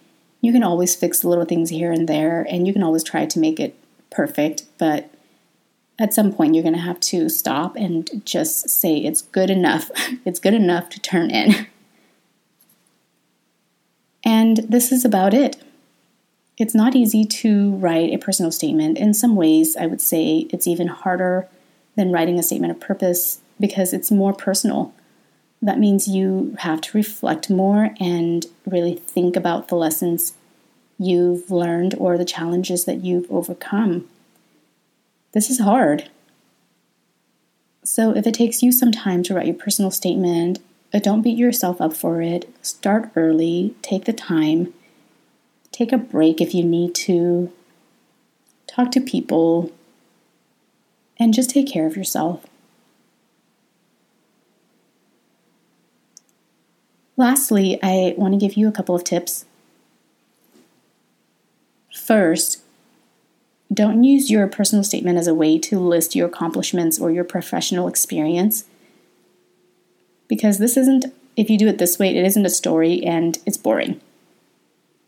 you 0.42 0.52
can 0.52 0.64
always 0.64 0.96
fix 0.96 1.24
little 1.24 1.46
things 1.46 1.70
here 1.70 1.92
and 1.92 2.10
there, 2.10 2.46
and 2.50 2.68
you 2.68 2.74
can 2.74 2.84
always 2.84 3.04
try 3.04 3.26
to 3.26 3.40
make 3.40 3.60
it 3.60 3.76
perfect, 4.10 4.64
but 4.78 5.10
at 6.00 6.14
some 6.14 6.34
point 6.34 6.56
you're 6.56 6.64
going 6.64 6.76
to 6.76 6.82
have 6.82 7.00
to 7.00 7.30
stop 7.30 7.76
and 7.76 8.26
just 8.26 8.70
say 8.70 8.98
it's 8.98 9.22
good 9.22 9.52
enough. 9.52 9.92
it's 10.26 10.40
good 10.40 10.56
enough 10.56 10.90
to 10.90 11.00
turn 11.00 11.30
in. 11.30 11.68
And 14.24 14.58
this 14.58 14.92
is 14.92 15.06
about 15.06 15.34
it. 15.34 15.58
It's 16.58 16.76
not 16.76 16.96
easy 16.96 17.26
to 17.26 17.72
write 17.76 18.14
a 18.14 18.18
personal 18.18 18.52
statement. 18.52 18.98
In 18.98 19.14
some 19.14 19.36
ways, 19.36 19.76
I 19.76 19.88
would 19.88 20.02
say 20.02 20.48
it's 20.52 20.68
even 20.68 20.88
harder 20.88 21.48
than 21.96 22.12
writing 22.12 22.38
a 22.38 22.44
statement 22.44 22.72
of 22.72 22.80
purpose 22.80 23.40
because 23.60 23.94
it's 23.94 24.12
more 24.12 24.34
personal 24.34 24.94
that 25.62 25.80
means 25.80 26.08
you 26.08 26.56
have 26.60 26.82
to 26.82 26.98
reflect 26.98 27.50
more 27.50 27.92
and 28.00 28.46
really 28.66 28.96
think 28.96 29.36
about 29.36 29.68
the 29.68 29.76
lessons 29.76 30.34
you've 30.98 31.52
learned 31.52 31.96
or 31.98 32.18
the 32.18 32.26
challenges 32.26 32.86
that 32.86 33.04
you've 33.04 33.30
overcome. 33.32 34.08
This 35.34 35.50
is 35.50 35.60
hard. 35.60 36.10
So, 37.84 38.16
if 38.16 38.28
it 38.28 38.34
takes 38.34 38.62
you 38.62 38.72
some 38.72 38.92
time 38.92 39.24
to 39.24 39.34
write 39.34 39.48
your 39.48 39.56
personal 39.56 39.92
statement, 39.92 40.60
uh, 40.94 41.00
don't 41.00 41.22
beat 41.22 41.38
yourself 41.38 41.82
up 41.82 41.94
for 41.94 42.22
it. 42.22 42.54
Start 42.62 43.10
early, 43.16 43.76
take 43.82 44.06
the 44.06 44.14
time, 44.14 44.74
take 45.72 45.92
a 45.92 45.98
break 45.98 46.42
if 46.42 46.54
you 46.54 46.64
need 46.64 46.94
to, 46.96 47.52
talk 48.68 48.92
to 48.92 49.02
people, 49.02 49.72
and 51.18 51.34
just 51.34 51.50
take 51.50 51.68
care 51.68 51.88
of 51.88 51.96
yourself. 51.98 52.46
Lastly, 57.22 57.78
I 57.84 58.16
want 58.18 58.34
to 58.34 58.40
give 58.40 58.58
you 58.58 58.68
a 58.68 58.72
couple 58.72 58.96
of 58.96 59.04
tips. 59.04 59.46
First, 61.94 62.64
don't 63.72 64.04
use 64.04 64.32
your 64.32 64.48
personal 64.48 64.84
statement 64.84 65.20
as 65.20 65.28
a 65.28 65.36
way 65.36 65.60
to 65.60 65.80
list 65.80 66.16
your 66.16 66.26
accomplishments 66.26 67.00
or 67.00 67.12
your 67.12 67.24
professional 67.24 67.88
experience. 67.88 68.66
Because 70.28 70.58
this 70.58 70.76
isn't, 70.76 71.14
if 71.38 71.48
you 71.48 71.60
do 71.60 71.68
it 71.68 71.78
this 71.78 72.00
way, 72.00 72.10
it 72.10 72.26
isn't 72.26 72.48
a 72.48 72.50
story 72.50 73.04
and 73.04 73.38
it's 73.46 73.56
boring. 73.56 74.02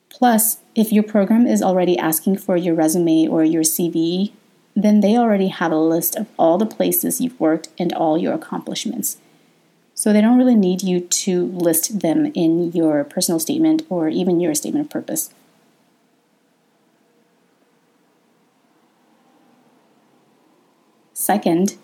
Plus, 0.10 0.60
if 0.76 0.92
your 0.92 1.02
program 1.02 1.48
is 1.48 1.64
already 1.64 1.98
asking 1.98 2.38
for 2.38 2.56
your 2.56 2.76
resume 2.76 3.28
or 3.28 3.44
your 3.44 3.64
CV, 3.64 4.34
then 4.76 5.00
they 5.00 5.18
already 5.18 5.48
have 5.48 5.72
a 5.72 5.78
list 5.78 6.16
of 6.16 6.28
all 6.38 6.60
the 6.60 6.68
places 6.68 7.20
you've 7.20 7.40
worked 7.40 7.70
and 7.80 7.92
all 7.92 8.20
your 8.20 8.36
accomplishments. 8.36 9.18
So 9.96 10.12
they 10.12 10.22
don't 10.22 10.38
really 10.38 10.56
need 10.56 10.82
you 10.82 11.00
to 11.02 11.46
list 11.48 12.00
them 12.00 12.32
in 12.34 12.72
your 12.72 13.04
personal 13.04 13.40
statement 13.40 13.84
or 13.90 14.10
even 14.10 14.40
your 14.40 14.56
statement 14.56 14.88
of 14.88 14.92
purpose. 14.92 15.34
Second, 21.14 21.78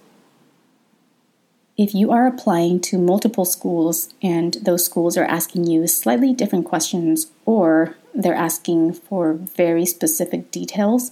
if 1.78 1.96
you 1.96 2.12
are 2.12 2.28
applying 2.28 2.82
to 2.82 2.98
multiple 2.98 3.46
schools 3.46 4.14
and 4.22 4.56
those 4.56 4.84
schools 4.84 5.16
are 5.16 5.24
asking 5.24 5.66
you 5.66 5.88
slightly 5.88 6.34
different 6.34 6.66
questions 6.66 7.32
or 7.46 7.96
they're 8.14 8.34
asking 8.34 8.92
for 8.92 9.34
very 9.34 9.86
specific 9.86 10.52
details, 10.52 11.12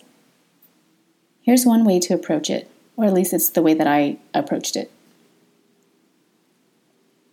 here's 1.41 1.65
one 1.65 1.86
way 1.86 2.01
to 2.01 2.13
approach 2.13 2.49
it, 2.49 2.69
or 2.97 3.05
at 3.05 3.13
least 3.13 3.31
it's 3.31 3.49
the 3.49 3.62
way 3.62 3.73
that 3.73 3.88
I 3.88 4.17
approached 4.33 4.75
it. 4.75 4.91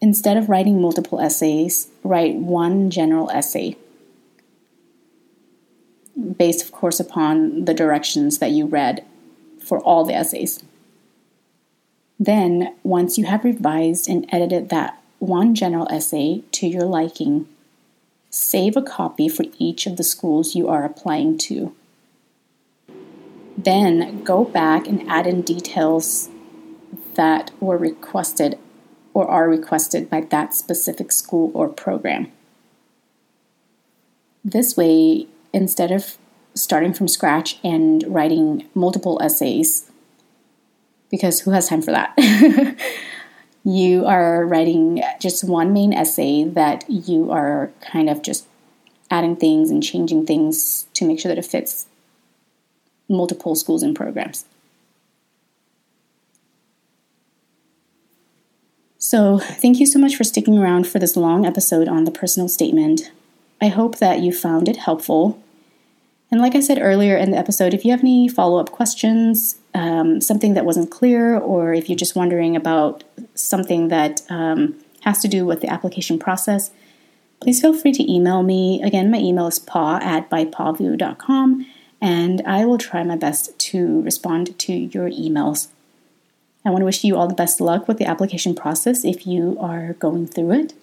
Instead 0.04 0.36
of 0.36 0.50
writing 0.50 0.82
multiple 0.82 1.18
essays, 1.18 1.88
write 2.02 2.34
one 2.34 2.90
general 2.90 3.30
essay, 3.30 3.74
based, 6.36 6.62
of 6.62 6.70
course, 6.70 7.00
upon 7.00 7.64
the 7.64 7.72
directions 7.72 8.36
that 8.36 8.50
you 8.50 8.66
read 8.66 9.02
for 9.64 9.78
all 9.80 10.04
the 10.04 10.12
essays. 10.12 10.62
Then, 12.20 12.74
once 12.82 13.16
you 13.16 13.24
have 13.24 13.44
revised 13.44 14.06
and 14.06 14.26
edited 14.28 14.68
that 14.68 15.02
one 15.20 15.54
general 15.54 15.88
essay 15.90 16.42
to 16.52 16.66
your 16.66 16.84
liking, 16.84 17.48
save 18.28 18.76
a 18.76 18.82
copy 18.82 19.26
for 19.26 19.46
each 19.58 19.86
of 19.86 19.96
the 19.96 20.04
schools 20.04 20.54
you 20.54 20.68
are 20.68 20.84
applying 20.84 21.38
to. 21.38 21.74
Then 23.56 24.22
go 24.22 24.44
back 24.44 24.86
and 24.86 25.08
add 25.08 25.26
in 25.26 25.40
details 25.40 26.28
that 27.14 27.52
were 27.58 27.78
requested 27.78 28.58
or 29.14 29.28
are 29.28 29.48
requested 29.48 30.10
by 30.10 30.20
that 30.20 30.52
specific 30.52 31.12
school 31.12 31.50
or 31.54 31.68
program. 31.68 32.30
This 34.44 34.76
way, 34.76 35.26
instead 35.52 35.90
of 35.90 36.18
starting 36.54 36.92
from 36.92 37.08
scratch 37.08 37.58
and 37.64 38.04
writing 38.06 38.68
multiple 38.74 39.18
essays, 39.22 39.90
because 41.10 41.40
who 41.40 41.52
has 41.52 41.68
time 41.68 41.80
for 41.80 41.92
that? 41.92 42.14
you 43.64 44.04
are 44.04 44.44
writing 44.44 45.02
just 45.20 45.44
one 45.44 45.72
main 45.72 45.92
essay 45.92 46.44
that 46.44 46.84
you 46.88 47.30
are 47.30 47.70
kind 47.80 48.10
of 48.10 48.20
just 48.20 48.46
adding 49.10 49.36
things 49.36 49.70
and 49.70 49.82
changing 49.82 50.26
things 50.26 50.86
to 50.94 51.06
make 51.06 51.20
sure 51.20 51.28
that 51.28 51.38
it 51.38 51.46
fits 51.46 51.86
multiple 53.08 53.54
schools 53.54 53.82
and 53.82 53.94
programs. 53.94 54.44
So, 59.06 59.38
thank 59.38 59.80
you 59.80 59.84
so 59.84 59.98
much 59.98 60.16
for 60.16 60.24
sticking 60.24 60.56
around 60.56 60.86
for 60.86 60.98
this 60.98 61.14
long 61.14 61.44
episode 61.44 61.88
on 61.88 62.04
the 62.04 62.10
personal 62.10 62.48
statement. 62.48 63.12
I 63.60 63.68
hope 63.68 63.98
that 63.98 64.20
you 64.20 64.32
found 64.32 64.66
it 64.66 64.78
helpful. 64.78 65.42
And 66.30 66.40
like 66.40 66.54
I 66.54 66.60
said 66.60 66.78
earlier 66.80 67.14
in 67.14 67.30
the 67.30 67.36
episode, 67.36 67.74
if 67.74 67.84
you 67.84 67.90
have 67.90 68.00
any 68.00 68.28
follow 68.28 68.58
up 68.58 68.70
questions, 68.70 69.56
um, 69.74 70.22
something 70.22 70.54
that 70.54 70.64
wasn't 70.64 70.90
clear, 70.90 71.36
or 71.36 71.74
if 71.74 71.90
you're 71.90 71.98
just 71.98 72.16
wondering 72.16 72.56
about 72.56 73.04
something 73.34 73.88
that 73.88 74.22
um, 74.30 74.74
has 75.02 75.20
to 75.20 75.28
do 75.28 75.44
with 75.44 75.60
the 75.60 75.68
application 75.68 76.18
process, 76.18 76.70
please 77.40 77.60
feel 77.60 77.74
free 77.74 77.92
to 77.92 78.10
email 78.10 78.42
me. 78.42 78.80
Again, 78.82 79.10
my 79.10 79.18
email 79.18 79.48
is 79.48 79.58
paw 79.58 79.98
at 80.00 80.30
bypawvu.com, 80.30 81.66
and 82.00 82.40
I 82.46 82.64
will 82.64 82.78
try 82.78 83.02
my 83.02 83.16
best 83.16 83.58
to 83.58 84.00
respond 84.00 84.58
to 84.60 84.72
your 84.72 85.10
emails. 85.10 85.68
I 86.64 86.70
want 86.70 86.80
to 86.80 86.86
wish 86.86 87.04
you 87.04 87.16
all 87.16 87.28
the 87.28 87.34
best 87.34 87.60
luck 87.60 87.86
with 87.86 87.98
the 87.98 88.06
application 88.06 88.54
process 88.54 89.04
if 89.04 89.26
you 89.26 89.56
are 89.60 89.92
going 89.94 90.26
through 90.26 90.52
it. 90.52 90.74